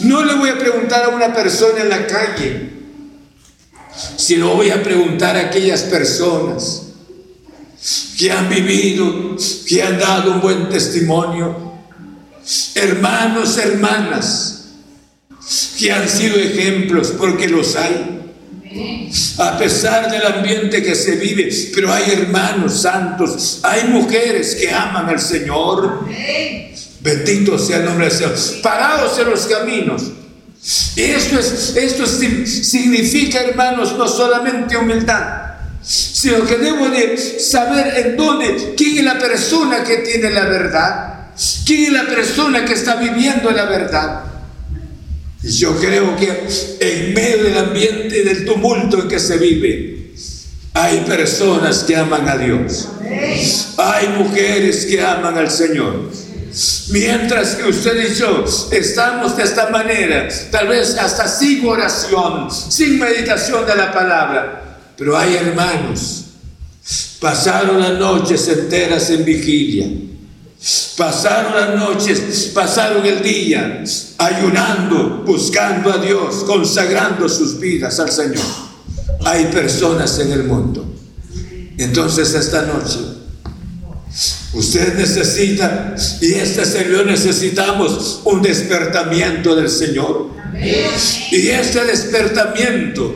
No 0.00 0.24
le 0.24 0.34
voy 0.34 0.48
a 0.48 0.58
preguntar 0.58 1.04
a 1.04 1.08
una 1.08 1.32
persona 1.32 1.82
en 1.82 1.88
la 1.88 2.06
calle, 2.06 2.70
sino 4.16 4.54
voy 4.54 4.70
a 4.70 4.82
preguntar 4.82 5.36
a 5.36 5.40
aquellas 5.40 5.82
personas 5.82 6.82
que 8.18 8.30
han 8.30 8.48
vivido, 8.48 9.36
que 9.66 9.82
han 9.82 9.98
dado 9.98 10.32
un 10.32 10.40
buen 10.40 10.68
testimonio, 10.68 11.72
hermanos, 12.74 13.56
hermanas, 13.58 14.64
que 15.78 15.90
han 15.92 16.08
sido 16.08 16.36
ejemplos, 16.36 17.14
porque 17.16 17.48
los 17.48 17.76
hay. 17.76 18.19
A 19.38 19.58
pesar 19.58 20.10
del 20.10 20.24
ambiente 20.24 20.82
que 20.82 20.94
se 20.94 21.16
vive, 21.16 21.48
pero 21.74 21.92
hay 21.92 22.12
hermanos 22.12 22.82
santos, 22.82 23.60
hay 23.62 23.88
mujeres 23.88 24.54
que 24.54 24.70
aman 24.70 25.08
al 25.08 25.20
Señor. 25.20 26.06
Bendito 27.00 27.58
sea 27.58 27.78
el 27.78 27.86
nombre 27.86 28.08
del 28.08 28.16
Señor. 28.16 28.34
Parados 28.62 29.18
en 29.18 29.30
los 29.30 29.46
caminos. 29.46 30.02
Esto, 30.94 31.40
es, 31.40 31.74
esto 31.76 32.06
significa, 32.06 33.40
hermanos, 33.40 33.96
no 33.96 34.06
solamente 34.06 34.76
humildad, 34.76 35.54
sino 35.82 36.44
que 36.44 36.58
debo 36.58 36.90
de 36.90 37.16
saber 37.16 37.94
en 37.96 38.16
dónde, 38.16 38.74
quién 38.76 38.98
es 38.98 39.04
la 39.04 39.18
persona 39.18 39.82
que 39.82 39.98
tiene 39.98 40.30
la 40.30 40.44
verdad, 40.44 41.30
quién 41.64 41.84
es 41.84 41.92
la 41.92 42.04
persona 42.06 42.64
que 42.64 42.74
está 42.74 42.96
viviendo 42.96 43.50
la 43.50 43.64
verdad. 43.64 44.29
Y 45.42 45.50
yo 45.50 45.76
creo 45.76 46.16
que 46.16 46.46
en 46.80 47.14
medio 47.14 47.44
del 47.44 47.58
ambiente 47.58 48.22
del 48.22 48.44
tumulto 48.44 49.00
en 49.00 49.08
que 49.08 49.18
se 49.18 49.38
vive, 49.38 50.12
hay 50.74 51.00
personas 51.00 51.84
que 51.84 51.96
aman 51.96 52.28
a 52.28 52.36
Dios. 52.36 52.88
Hay 53.78 54.08
mujeres 54.08 54.86
que 54.86 55.00
aman 55.02 55.36
al 55.36 55.50
Señor. 55.50 56.10
Mientras 56.90 57.54
que 57.54 57.68
usted 57.68 58.10
y 58.10 58.14
yo 58.14 58.44
estamos 58.72 59.36
de 59.36 59.44
esta 59.44 59.70
manera, 59.70 60.28
tal 60.50 60.68
vez 60.68 60.96
hasta 60.96 61.28
sin 61.28 61.64
oración, 61.66 62.50
sin 62.50 62.98
meditación 62.98 63.64
de 63.66 63.76
la 63.76 63.92
palabra, 63.92 64.78
pero 64.96 65.16
hay 65.16 65.36
hermanos, 65.36 66.24
pasaron 67.20 67.80
las 67.80 67.98
noches 67.98 68.48
enteras 68.48 69.10
en 69.10 69.24
vigilia, 69.24 69.86
pasaron 71.00 71.54
las 71.54 71.80
noches, 71.80 72.50
pasaron 72.52 73.06
el 73.06 73.22
día 73.22 73.82
ayunando, 74.18 75.24
buscando 75.24 75.90
a 75.90 75.96
Dios, 75.96 76.44
consagrando 76.46 77.26
sus 77.26 77.58
vidas 77.58 77.98
al 78.00 78.10
Señor. 78.10 78.44
Hay 79.24 79.46
personas 79.46 80.18
en 80.18 80.32
el 80.32 80.44
mundo. 80.44 80.84
Entonces 81.78 82.34
esta 82.34 82.66
noche 82.66 82.98
Usted 84.52 84.94
necesita, 84.98 85.94
y 86.20 86.32
este 86.34 86.66
Señor 86.66 87.06
necesitamos 87.06 88.20
un 88.24 88.42
despertamiento 88.42 89.54
del 89.54 89.70
Señor. 89.70 90.30
Y 91.30 91.48
este 91.48 91.84
despertamiento 91.84 93.14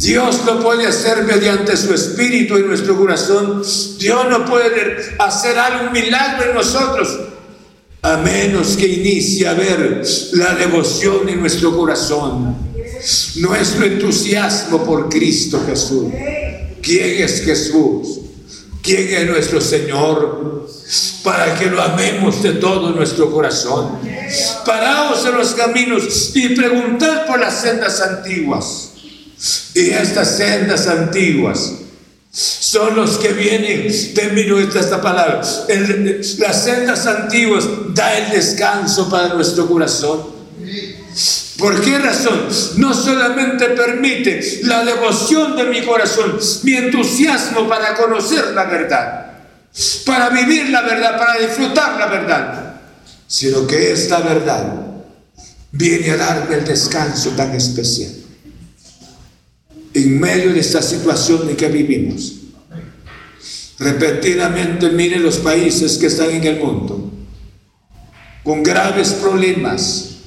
Dios 0.00 0.46
lo 0.46 0.60
puede 0.60 0.86
hacer 0.86 1.24
mediante 1.24 1.76
su 1.76 1.92
espíritu 1.92 2.56
en 2.56 2.68
nuestro 2.68 2.96
corazón. 2.96 3.62
Dios 3.98 4.26
no 4.30 4.46
puede 4.46 5.14
hacer 5.18 5.58
algún 5.58 5.92
milagro 5.92 6.48
en 6.48 6.54
nosotros 6.54 7.18
a 8.00 8.16
menos 8.16 8.78
que 8.78 8.88
inicie 8.88 9.46
a 9.46 9.52
ver 9.52 10.02
la 10.32 10.54
devoción 10.54 11.28
en 11.28 11.40
nuestro 11.40 11.76
corazón. 11.76 12.56
Nuestro 13.36 13.84
entusiasmo 13.84 14.82
por 14.84 15.10
Cristo 15.10 15.62
Jesús. 15.66 16.06
¿Quién 16.80 17.22
es 17.22 17.42
Jesús? 17.42 18.20
¿Quién 18.82 19.06
es 19.06 19.26
nuestro 19.28 19.60
Señor? 19.60 20.66
Para 21.22 21.54
que 21.58 21.66
lo 21.66 21.82
amemos 21.82 22.42
de 22.42 22.52
todo 22.54 22.92
nuestro 22.92 23.30
corazón. 23.30 23.98
Paraos 24.64 25.26
en 25.26 25.36
los 25.36 25.52
caminos 25.52 26.32
y 26.34 26.54
preguntad 26.54 27.26
por 27.26 27.38
las 27.38 27.60
sendas 27.60 28.00
antiguas 28.00 28.89
y 29.74 29.90
estas 29.90 30.36
sendas 30.36 30.86
antiguas 30.86 31.72
son 32.32 32.94
los 32.94 33.18
que 33.18 33.32
vienen, 33.32 33.92
termino 34.14 34.58
esta 34.58 35.00
palabra, 35.00 35.40
las 36.38 36.64
sendas 36.64 37.06
antiguas 37.06 37.64
da 37.88 38.18
el 38.18 38.30
descanso 38.30 39.08
para 39.08 39.34
nuestro 39.34 39.66
corazón. 39.66 40.40
¿Por 41.58 41.80
qué 41.80 41.98
razón? 41.98 42.48
No 42.76 42.94
solamente 42.94 43.66
permite 43.70 44.60
la 44.62 44.84
devoción 44.84 45.56
de 45.56 45.64
mi 45.64 45.82
corazón, 45.82 46.38
mi 46.62 46.74
entusiasmo 46.74 47.68
para 47.68 47.94
conocer 47.94 48.52
la 48.54 48.64
verdad, 48.64 49.32
para 50.06 50.30
vivir 50.30 50.70
la 50.70 50.82
verdad, 50.82 51.18
para 51.18 51.38
disfrutar 51.38 51.98
la 51.98 52.06
verdad, 52.06 52.74
sino 53.26 53.66
que 53.66 53.92
esta 53.92 54.20
verdad 54.20 54.72
viene 55.72 56.10
a 56.12 56.16
darme 56.16 56.56
el 56.56 56.64
descanso 56.64 57.30
tan 57.30 57.54
especial 57.54 58.20
en 59.94 60.20
medio 60.20 60.52
de 60.52 60.60
esta 60.60 60.82
situación 60.82 61.48
en 61.48 61.56
que 61.56 61.68
vivimos. 61.68 62.36
Repetidamente 63.78 64.90
miren 64.90 65.22
los 65.22 65.38
países 65.38 65.96
que 65.96 66.06
están 66.06 66.30
en 66.30 66.44
el 66.44 66.58
mundo, 66.60 67.10
con 68.44 68.62
graves 68.62 69.12
problemas, 69.14 70.18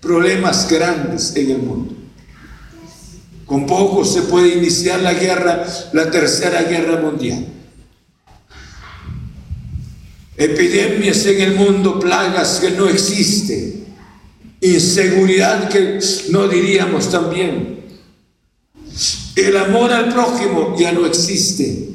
problemas 0.00 0.68
grandes 0.68 1.34
en 1.36 1.50
el 1.50 1.58
mundo. 1.58 1.94
Con 3.46 3.66
poco 3.66 4.04
se 4.04 4.22
puede 4.22 4.56
iniciar 4.56 5.00
la 5.00 5.14
guerra, 5.14 5.66
la 5.92 6.10
tercera 6.10 6.62
guerra 6.62 7.00
mundial. 7.00 7.46
Epidemias 10.36 11.24
en 11.26 11.40
el 11.40 11.54
mundo, 11.54 11.98
plagas 11.98 12.60
que 12.60 12.70
no 12.70 12.88
existen, 12.88 13.86
inseguridad 14.60 15.68
que 15.68 15.98
no 16.30 16.48
diríamos 16.48 17.10
también 17.10 17.81
el 19.36 19.56
amor 19.56 19.92
al 19.92 20.12
prójimo 20.12 20.76
ya 20.78 20.92
no 20.92 21.06
existe. 21.06 21.88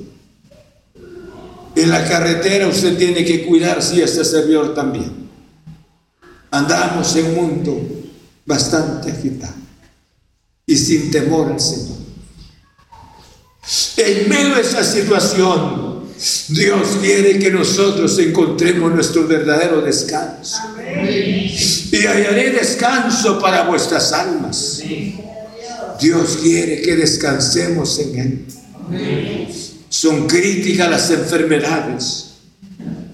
En 1.76 1.90
la 1.90 2.08
carretera 2.08 2.68
usted 2.68 2.98
tiene 2.98 3.24
que 3.24 3.46
cuidarse 3.46 3.98
y 3.98 4.02
este 4.02 4.26
servidor 4.26 4.74
también. 4.74 5.28
Andamos 6.50 7.16
en 7.16 7.26
un 7.26 7.36
mundo 7.36 7.80
bastante 8.46 9.12
agitado 9.12 9.54
y 10.66 10.76
sin 10.76 11.12
temor 11.12 11.52
al 11.52 11.60
Señor. 11.60 11.98
En 13.98 14.30
medio 14.30 14.56
de 14.56 14.62
esa 14.62 14.84
situación, 14.84 15.88
Dios 16.50 16.98
quiere 17.02 17.38
que 17.38 17.52
nosotros 17.52 18.18
encontremos 18.18 18.92
nuestro 18.92 19.28
verdadero 19.28 19.82
descanso. 19.82 20.58
Y 21.92 22.06
hallaré 22.06 22.52
descanso 22.52 23.40
para 23.40 23.64
vuestras 23.68 24.12
almas. 24.14 24.82
Dios 26.00 26.40
quiere 26.42 26.82
que 26.82 26.96
descansemos 26.96 28.00
en 28.00 28.20
Él. 28.20 29.48
Son 29.90 30.28
críticas 30.28 30.90
las 30.90 31.10
enfermedades, 31.12 32.32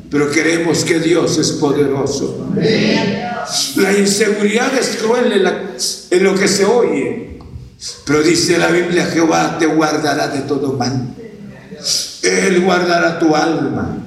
pero 0.09 0.29
queremos 0.31 0.83
que 0.83 0.99
Dios 0.99 1.37
es 1.37 1.51
poderoso. 1.53 2.49
La 3.75 3.97
inseguridad 3.97 4.77
es 4.77 4.97
cruel 5.01 5.31
en, 6.11 6.23
lo 6.23 6.35
que 6.35 6.47
se 6.47 6.65
oye, 6.65 7.39
pero 8.05 8.23
dice 8.23 8.57
la 8.57 8.67
Biblia, 8.67 9.05
Jehová 9.05 9.57
te 9.59 9.65
guardará 9.65 10.27
de 10.27 10.41
todo 10.41 10.73
mal. 10.73 11.13
Él 12.21 12.61
guardará 12.61 13.19
tu 13.19 13.35
alma. 13.35 13.97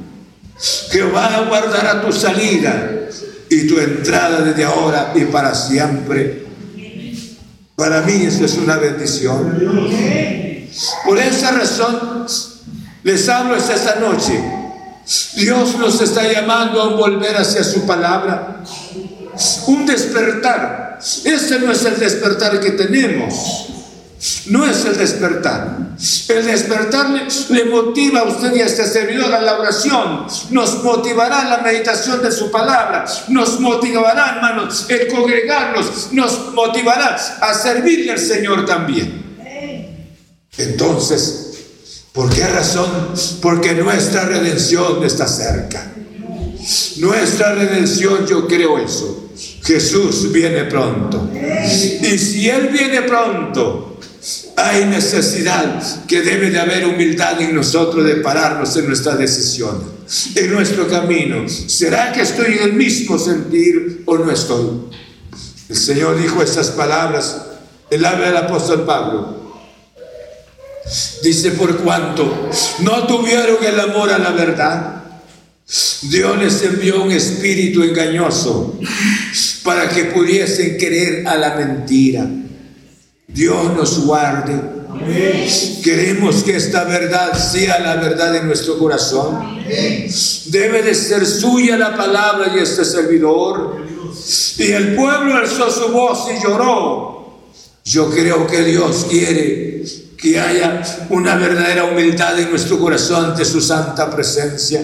Jehová 0.91 1.45
guardará 1.49 2.01
tu 2.05 2.13
salida 2.13 3.09
y 3.51 3.67
tu 3.67 3.79
entrada 3.79 4.41
desde 4.41 4.65
ahora 4.65 5.13
y 5.15 5.25
para 5.25 5.55
siempre. 5.55 6.46
Para 7.77 8.01
mí 8.01 8.25
eso 8.25 8.47
es 8.47 8.55
una 8.55 8.77
bendición. 8.77 10.71
Por 11.05 11.19
esa 11.19 11.53
razón 11.53 12.27
les 13.03 13.29
hablo 13.29 13.55
esta 13.55 13.97
noche. 13.97 14.43
Dios 15.37 15.79
nos 15.79 16.01
está 16.01 16.31
llamando 16.33 16.83
a 16.83 16.95
volver 16.97 17.37
hacia 17.37 17.63
su 17.63 17.87
palabra. 17.87 18.65
Un 19.67 19.85
despertar. 19.85 20.99
Este 21.25 21.59
no 21.61 21.71
es 21.71 21.85
el 21.85 21.99
despertar 21.99 22.59
que 22.61 22.71
tenemos. 22.71 23.69
No 24.47 24.65
es 24.65 24.85
el 24.85 24.97
despertar. 24.97 25.79
El 26.29 26.47
despertar 26.47 27.11
le, 27.51 27.65
motiva 27.67 28.21
a 28.21 28.25
usted 28.25 28.55
y 28.55 28.61
a 28.61 28.67
este 28.67 28.87
servidor 28.87 29.35
a 29.35 29.41
la 29.41 29.59
oración. 29.59 30.27
Nos 30.51 30.83
motivará 30.83 31.45
la 31.45 31.59
meditación 31.59 32.23
de 32.23 32.33
su 32.33 32.51
palabra. 32.51 33.05
Nos 33.29 33.61
motivará, 33.61 34.37
hermanos, 34.37 34.87
el 34.89 35.09
congregarnos. 35.09 36.13
Nos 36.13 36.53
motivará 36.55 37.17
a 37.41 37.55
servirle 37.55 38.13
al 38.13 38.19
Señor 38.19 38.65
también. 38.65 39.25
Entonces, 40.57 41.51
¿por 42.13 42.33
qué 42.33 42.47
razón? 42.47 42.91
Porque 43.43 43.75
nuestra 43.75 44.25
redención 44.25 45.05
está 45.05 45.29
cerca. 45.29 45.93
Nuestra 46.97 47.55
redención, 47.55 48.27
yo 48.27 48.47
creo 48.47 48.79
eso. 48.79 49.31
Jesús 49.67 50.31
viene 50.31 50.65
pronto. 50.65 51.29
Y 51.35 52.19
si 52.19 52.49
Él 52.49 52.69
viene 52.69 53.03
pronto, 53.03 53.99
hay 54.57 54.85
necesidad 54.85 56.07
que 56.07 56.23
debe 56.23 56.51
de 56.51 56.61
haber 56.61 56.87
humildad 56.87 57.41
en 57.41 57.55
nosotros 57.55 58.05
de 58.05 58.17
pararnos 58.17 58.77
en 58.77 58.87
nuestra 58.87 59.17
decisión, 59.17 59.83
en 60.35 60.53
nuestro 60.53 60.89
camino. 60.89 61.49
¿Será 61.49 62.13
que 62.13 62.23
estoy 62.23 62.55
en 62.55 62.63
el 62.63 62.73
mismo 62.75 63.19
sentir 63.19 64.03
o 64.07 64.17
no 64.17 64.31
estoy? 64.31 64.83
El 65.69 65.77
Señor 65.77 66.21
dijo 66.21 66.43
estas 66.43 66.71
palabras, 66.71 67.43
el 67.91 68.05
habla 68.05 68.27
del 68.27 68.37
apóstol 68.37 68.85
Pablo. 68.85 69.47
Dice, 71.23 71.51
por 71.53 71.77
cuanto 71.79 72.51
no 72.81 73.07
tuvieron 73.09 73.57
el 73.65 73.81
amor 73.81 74.11
a 74.13 74.19
la 74.19 74.31
verdad, 74.31 75.06
Dios 76.03 76.39
les 76.39 76.63
envió 76.63 77.03
un 77.03 77.11
espíritu 77.11 77.83
engañoso 77.83 78.79
para 79.65 79.89
que 79.89 80.05
pudiesen 80.07 80.77
creer 80.77 81.27
a 81.27 81.37
la 81.37 81.57
mentira. 81.57 82.25
Dios 83.27 83.75
nos 83.77 84.07
guarde. 84.07 84.77
Queremos 85.83 86.45
que 86.45 86.57
esta 86.57 86.85
verdad 86.85 87.35
sea 87.35 87.81
la 87.81 87.97
verdad 87.97 88.33
de 88.33 88.45
nuestro 88.45 88.79
corazón. 88.79 89.59
Debe 90.47 90.83
de 90.83 90.95
ser 90.95 91.27
suya 91.27 91.77
la 91.77 91.97
palabra 91.97 92.53
y 92.55 92.61
este 92.61 92.85
servidor. 92.85 93.85
Y 94.59 94.71
el 94.71 94.95
pueblo 94.95 95.35
alzó 95.35 95.71
su 95.71 95.89
voz 95.89 96.29
y 96.31 96.43
lloró. 96.43 97.41
Yo 97.85 98.09
creo 98.11 98.47
que 98.47 98.63
Dios 98.63 99.07
quiere 99.11 99.85
que 100.17 100.39
haya 100.41 100.83
una 101.11 101.37
verdadera 101.37 101.85
humildad 101.85 102.39
en 102.39 102.51
nuestro 102.51 102.79
corazón 102.79 103.27
ante 103.27 103.45
su 103.45 103.61
santa 103.61 104.09
presencia. 104.11 104.83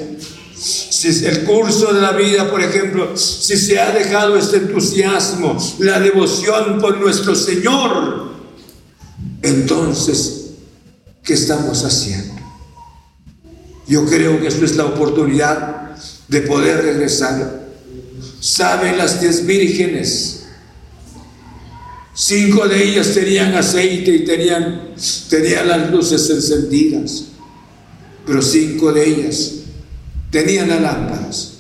Si 0.63 1.27
el 1.27 1.43
curso 1.43 1.93
de 1.93 2.01
la 2.01 2.13
vida, 2.13 2.49
por 2.49 2.63
ejemplo, 2.63 3.17
si 3.17 3.57
se 3.57 3.81
ha 3.81 3.91
dejado 3.91 4.37
este 4.37 4.59
entusiasmo, 4.59 5.59
la 5.81 5.99
devoción 5.99 6.79
por 6.81 6.99
nuestro 6.99 7.35
Señor, 7.35 8.31
entonces, 9.43 10.51
¿qué 11.25 11.35
estamos 11.35 11.85
haciendo? 11.85 12.41
Yo 13.89 14.07
creo 14.07 14.41
que 14.41 14.47
esto 14.47 14.65
es 14.65 14.77
la 14.77 14.85
oportunidad 14.85 15.97
de 16.29 16.43
poder 16.43 16.81
regresar. 16.85 17.67
¿Saben 18.39 18.99
las 18.99 19.21
diez 19.21 19.45
vírgenes? 19.45 20.45
Cinco 22.15 22.69
de 22.69 22.85
ellas 22.85 23.13
tenían 23.15 23.53
aceite 23.57 24.13
y 24.13 24.25
tenían, 24.25 24.95
tenían 25.29 25.67
las 25.67 25.91
luces 25.91 26.31
encendidas, 26.31 27.25
pero 28.25 28.41
cinco 28.41 28.93
de 28.93 29.09
ellas 29.09 29.62
tenían 30.33 30.71
las 30.71 30.81
lámparas, 30.81 31.53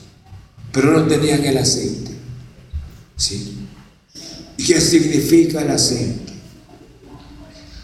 pero 0.72 0.92
no 0.92 1.06
tenían 1.06 1.44
el 1.44 1.58
aceite. 1.58 2.10
¿Sí? 3.16 3.58
¿Y 4.56 4.64
qué 4.64 4.80
significa 4.80 5.60
el 5.60 5.70
aceite? 5.70 6.32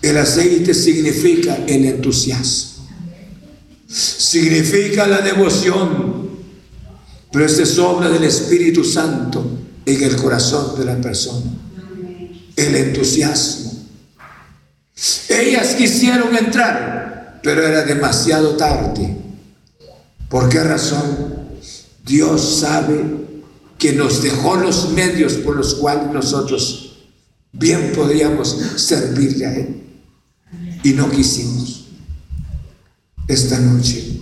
El 0.01 0.16
aceite 0.16 0.72
significa 0.72 1.59
el 1.66 1.84
entusiasmo, 1.84 2.89
significa 3.86 5.07
la 5.07 5.20
devoción, 5.20 6.28
pero 7.30 7.45
esta 7.45 7.62
es 7.62 7.78
obra 7.78 8.09
del 8.09 8.24
Espíritu 8.24 8.82
Santo 8.82 9.59
en 9.84 10.03
el 10.03 10.16
corazón 10.16 10.78
de 10.78 10.84
la 10.86 10.97
persona. 10.97 11.51
El 12.57 12.74
entusiasmo. 12.74 13.72
Ellas 15.28 15.74
quisieron 15.74 16.34
entrar, 16.34 17.41
pero 17.43 17.66
era 17.66 17.82
demasiado 17.84 18.57
tarde. 18.57 19.28
¿Por 20.29 20.49
qué 20.49 20.62
razón? 20.62 21.49
Dios 22.05 22.61
sabe 22.61 23.05
que 23.79 23.93
nos 23.93 24.22
dejó 24.22 24.57
los 24.57 24.91
medios 24.91 25.35
por 25.35 25.57
los 25.57 25.74
cuales 25.74 26.12
nosotros 26.12 26.99
bien 27.53 27.93
podríamos 27.95 28.59
servirle 28.76 29.47
a 29.47 29.55
Él 29.57 29.83
y 30.83 30.93
no 30.93 31.11
quisimos. 31.11 31.87
Esta 33.26 33.59
noche, 33.59 34.20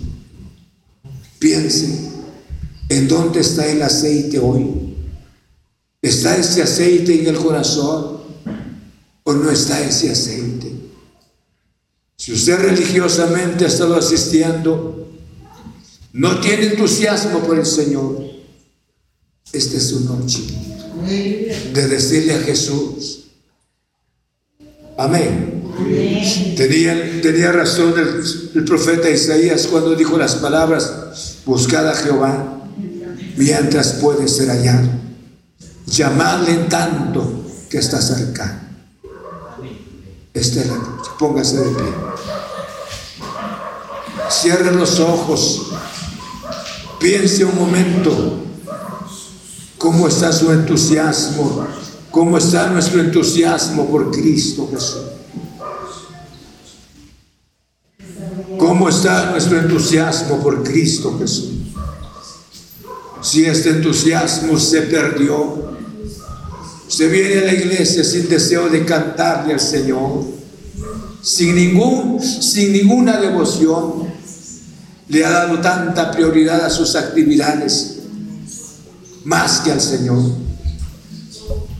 piense 1.39 2.11
en 2.89 3.07
dónde 3.07 3.39
está 3.39 3.65
el 3.67 3.81
aceite 3.81 4.39
hoy. 4.39 4.95
¿Está 6.01 6.37
ese 6.37 6.61
aceite 6.61 7.19
en 7.19 7.27
el 7.27 7.35
corazón 7.35 8.17
o 9.23 9.33
no 9.33 9.49
está 9.49 9.81
ese 9.81 10.11
aceite? 10.11 10.71
Si 12.17 12.33
usted 12.33 12.59
religiosamente 12.59 13.65
ha 13.65 13.67
estado 13.67 13.95
asistiendo, 13.95 14.96
no 16.17 16.39
tiene 16.39 16.65
entusiasmo 16.65 17.39
por 17.41 17.59
el 17.59 17.65
Señor, 17.65 18.19
esta 19.53 19.77
es 19.77 19.89
su 19.89 19.99
noche 20.01 20.43
de 21.73 21.87
decirle 21.87 22.33
a 22.33 22.39
Jesús, 22.39 23.25
amén. 24.97 25.53
Tenía, 26.57 27.21
tenía 27.21 27.51
razón 27.51 27.93
el, 28.55 28.65
profeta 28.65 29.11
Isaías 29.11 29.67
cuando 29.67 29.93
dijo 29.93 30.17
las 30.17 30.35
palabras, 30.35 31.37
buscad 31.45 31.87
a 31.87 31.93
Jehová 31.93 32.63
mientras 33.37 33.93
puede 33.93 34.27
ser 34.27 34.49
hallado, 34.49 34.89
llamadle 35.85 36.53
en 36.53 36.67
tanto 36.67 37.45
que 37.69 37.77
está 37.77 38.01
cerca. 38.01 38.63
Esta 40.33 40.61
es 40.61 40.67
la 40.67 40.77
noche, 40.77 41.11
póngase 41.19 41.57
de 41.57 41.75
pie. 41.75 41.93
Cierre 44.29 44.73
los 44.73 44.99
ojos, 44.99 45.67
piense 46.99 47.45
un 47.45 47.55
momento 47.55 48.43
cómo 49.77 50.07
está 50.07 50.31
su 50.31 50.51
entusiasmo, 50.51 51.67
cómo 52.11 52.37
está 52.37 52.69
nuestro 52.69 53.01
entusiasmo 53.01 53.87
por 53.87 54.11
Cristo 54.11 54.67
Jesús. 54.71 55.01
¿Cómo 58.57 58.89
está 58.89 59.31
nuestro 59.31 59.59
entusiasmo 59.59 60.41
por 60.41 60.63
Cristo 60.63 61.15
Jesús? 61.19 61.51
Si 63.21 63.45
este 63.45 63.69
entusiasmo 63.69 64.57
se 64.57 64.81
perdió, 64.83 65.77
se 66.87 67.07
viene 67.07 67.39
a 67.39 67.45
la 67.45 67.53
iglesia 67.53 68.03
sin 68.03 68.27
deseo 68.27 68.69
de 68.69 68.85
cantarle 68.85 69.53
al 69.53 69.59
Señor, 69.59 70.23
sin, 71.21 71.55
ningún, 71.55 72.21
sin 72.21 72.73
ninguna 72.73 73.19
devoción, 73.19 74.06
le 75.09 75.25
ha 75.25 75.29
dado 75.29 75.59
tanta 75.59 76.11
prioridad 76.11 76.65
a 76.65 76.69
sus 76.69 76.95
actividades, 76.95 77.97
más 79.23 79.61
que 79.61 79.71
al 79.71 79.81
Señor. 79.81 80.23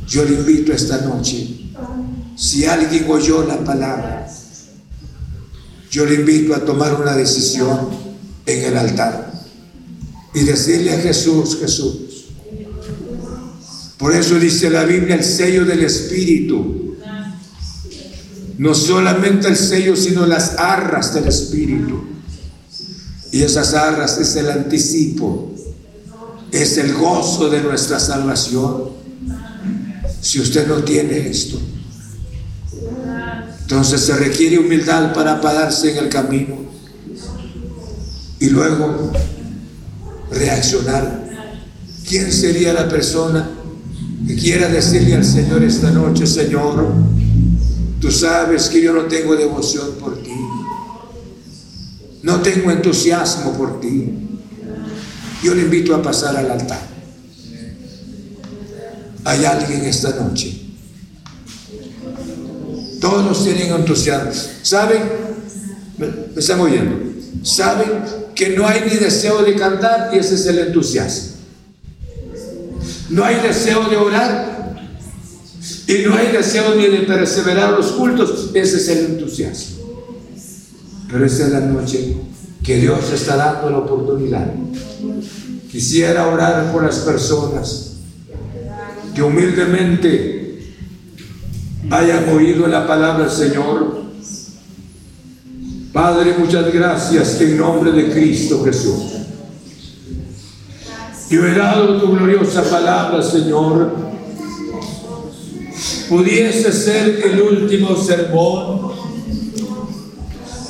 Yo 0.08 0.24
le 0.24 0.36
invito 0.36 0.72
esta 0.72 1.02
noche, 1.02 1.72
si 2.36 2.66
alguien 2.66 3.06
oyó 3.10 3.44
la 3.44 3.64
palabra, 3.64 4.28
yo 5.92 6.06
le 6.06 6.16
invito 6.16 6.56
a 6.56 6.64
tomar 6.64 7.00
una 7.00 7.14
decisión 7.14 7.90
en 8.46 8.64
el 8.64 8.78
altar 8.78 9.32
y 10.34 10.44
decirle 10.44 10.94
a 10.94 11.00
Jesús, 11.00 11.58
Jesús. 11.60 12.26
Por 13.98 14.14
eso 14.14 14.38
dice 14.38 14.70
la 14.70 14.84
Biblia 14.84 15.16
el 15.16 15.24
sello 15.24 15.66
del 15.66 15.84
Espíritu. 15.84 16.96
No 18.58 18.74
solamente 18.74 19.48
el 19.48 19.56
sello, 19.56 19.96
sino 19.96 20.26
las 20.26 20.56
arras 20.58 21.14
del 21.14 21.28
Espíritu. 21.28 22.17
Y 23.38 23.44
esas 23.44 23.76
arras 23.76 24.18
es 24.18 24.36
el 24.36 24.50
anticipo, 24.50 25.52
es 26.52 26.76
el 26.80 26.92
gozo 26.96 27.52
de 27.52 27.62
nuestra 27.62 28.00
salvación. 28.00 28.90
Si 30.20 30.40
usted 30.40 30.68
no 30.68 30.78
tiene 30.78 31.30
esto, 31.30 31.60
entonces 33.62 34.02
se 34.02 34.16
requiere 34.16 34.58
humildad 34.58 35.14
para 35.14 35.40
pararse 35.40 35.92
en 35.92 36.04
el 36.04 36.10
camino 36.10 36.56
y 38.40 38.50
luego 38.50 39.12
reaccionar. 40.32 41.30
¿Quién 42.10 42.32
sería 42.32 42.74
la 42.74 42.90
persona 42.90 43.52
que 44.26 44.36
quiera 44.36 44.68
decirle 44.68 45.14
al 45.14 45.24
Señor 45.24 45.62
esta 45.64 45.92
noche, 45.92 46.26
Señor, 46.26 46.92
tú 48.02 48.10
sabes 48.10 48.68
que 48.68 48.82
yo 48.82 48.94
no 48.94 49.04
tengo 49.04 49.36
devoción 49.36 49.92
por? 50.00 50.17
No 52.28 52.42
tengo 52.42 52.72
entusiasmo 52.72 53.54
por 53.54 53.80
ti, 53.80 54.12
yo 55.42 55.56
le 55.56 55.62
invito 55.62 55.96
a 55.96 56.02
pasar 56.02 56.36
al 56.36 56.52
altar. 56.52 56.82
Hay 59.24 59.46
alguien 59.46 59.86
esta 59.86 60.10
noche. 60.10 60.60
Todos 63.00 63.46
tienen 63.46 63.72
entusiasmo. 63.72 64.32
¿Saben? 64.62 65.04
Me, 65.98 66.08
están 66.36 66.60
oyendo. 66.60 66.98
¿Saben 67.44 68.04
que 68.36 68.50
no 68.50 68.68
hay 68.68 68.82
ni 68.82 68.98
deseo 68.98 69.42
de 69.44 69.56
cantar 69.56 70.10
y 70.14 70.20
ese 70.20 70.36
es 70.36 70.46
el 70.48 70.60
entusiasmo? 70.60 71.38
No 73.10 73.24
hay 73.24 73.36
deseo 73.36 73.88
de 73.88 73.96
orar 73.96 74.76
y 75.88 75.94
no 76.00 76.14
hay 76.14 76.34
deseo 76.34 76.76
ni 76.76 76.88
de 76.88 77.04
perseverar 77.04 77.72
los 77.72 77.94
cultos. 77.94 78.50
Ese 78.54 78.76
es 78.76 78.90
el 78.90 79.06
entusiasmo. 79.14 79.77
Pero 81.12 81.26
esa 81.26 81.46
es 81.46 81.52
la 81.52 81.60
noche 81.62 82.18
que 82.64 82.78
Dios 82.78 83.12
está 83.14 83.36
dando 83.36 83.70
la 83.70 83.78
oportunidad. 83.80 84.54
Quisiera 85.72 86.28
orar 86.28 86.72
por 86.72 86.84
las 86.84 87.00
personas 87.00 87.98
que 89.16 89.22
humildemente 89.22 90.74
hayan 91.90 92.30
oído 92.30 92.68
la 92.68 92.86
palabra 92.86 93.30
Señor. 93.30 93.98
Padre, 95.94 96.36
muchas 96.38 96.72
gracias 96.74 97.42
en 97.42 97.58
nombre 97.58 97.92
de 97.92 98.12
Cristo 98.12 98.64
Jesús. 98.64 99.18
Yo 101.30 101.46
he 101.46 101.56
dado 101.56 102.00
tu 102.00 102.12
gloriosa 102.12 102.64
palabra, 102.64 103.22
Señor. 103.22 103.94
Pudiese 106.08 106.72
ser 106.72 107.22
el 107.26 107.42
último 107.42 107.96
sermón, 107.98 108.92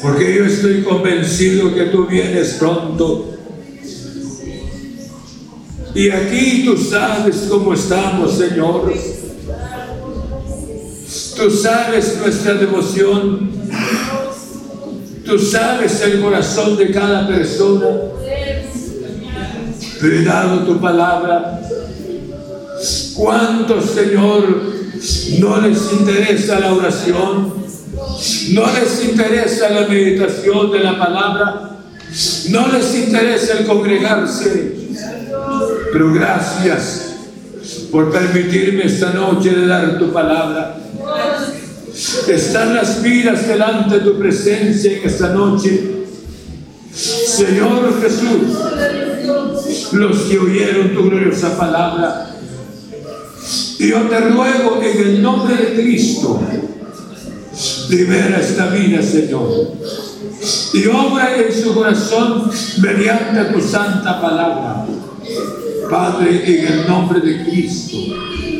porque 0.08 0.38
yo 0.38 0.46
estoy 0.46 0.84
convencido 0.84 1.76
que 1.76 1.84
tú 1.88 2.08
vienes 2.08 2.54
pronto. 2.54 3.26
Y 5.94 6.10
aquí 6.10 6.64
tú 6.64 6.78
sabes 6.78 7.48
cómo 7.50 7.74
estamos, 7.74 8.38
Señor. 8.38 8.94
Tú 11.36 11.52
sabes 11.52 12.20
nuestra 12.22 12.54
devoción. 12.54 13.52
Tú 15.26 15.38
sabes 15.38 16.02
el 16.02 16.22
corazón 16.22 16.78
de 16.78 16.90
cada 16.90 17.28
persona. 17.28 17.88
Pero 20.00 20.16
he 20.16 20.24
dado 20.24 20.60
tu 20.60 20.80
palabra. 20.80 21.62
¿Cuántos, 23.14 23.90
Señor, 23.90 24.62
no 25.40 25.62
les 25.62 25.92
interesa 25.92 26.62
la 26.62 26.74
oración? 26.74 27.67
No 28.52 28.66
les 28.74 29.04
interesa 29.04 29.70
la 29.70 29.88
meditación 29.88 30.72
de 30.72 30.80
la 30.80 30.98
palabra. 30.98 31.78
No 32.50 32.68
les 32.70 32.96
interesa 32.96 33.60
el 33.60 33.66
congregarse. 33.66 34.76
Pero 35.92 36.14
gracias 36.14 37.16
por 37.92 38.12
permitirme 38.12 38.86
esta 38.86 39.12
noche 39.12 39.52
de 39.52 39.68
dar 39.68 39.98
tu 39.98 40.12
palabra. 40.12 40.78
Están 42.28 42.76
las 42.76 43.02
vidas 43.02 43.48
delante 43.48 43.96
de 43.96 44.02
tu 44.02 44.18
presencia 44.20 44.92
en 44.92 45.08
esta 45.08 45.30
noche. 45.30 45.98
Señor 46.94 48.02
Jesús, 48.02 48.58
los 49.94 50.18
que 50.22 50.40
oyeron 50.40 50.94
tu 50.94 51.10
gloriosa 51.10 51.58
palabra. 51.58 52.32
Yo 53.80 54.02
te 54.02 54.20
ruego 54.20 54.82
en 54.82 55.08
el 55.08 55.22
nombre 55.22 55.56
de 55.56 55.74
Cristo, 55.76 56.42
libera 57.90 58.40
esta 58.40 58.68
vida, 58.68 59.02
Señor. 59.02 59.74
Y 60.74 60.86
obra 60.88 61.38
en 61.38 61.54
su 61.54 61.74
corazón 61.74 62.50
mediante 62.82 63.54
tu 63.54 63.62
santa 63.62 64.22
palabra. 64.22 64.86
Padre, 65.90 66.44
en 66.46 66.74
el 66.74 66.88
nombre 66.88 67.20
de 67.20 67.44
Cristo. 67.46 67.98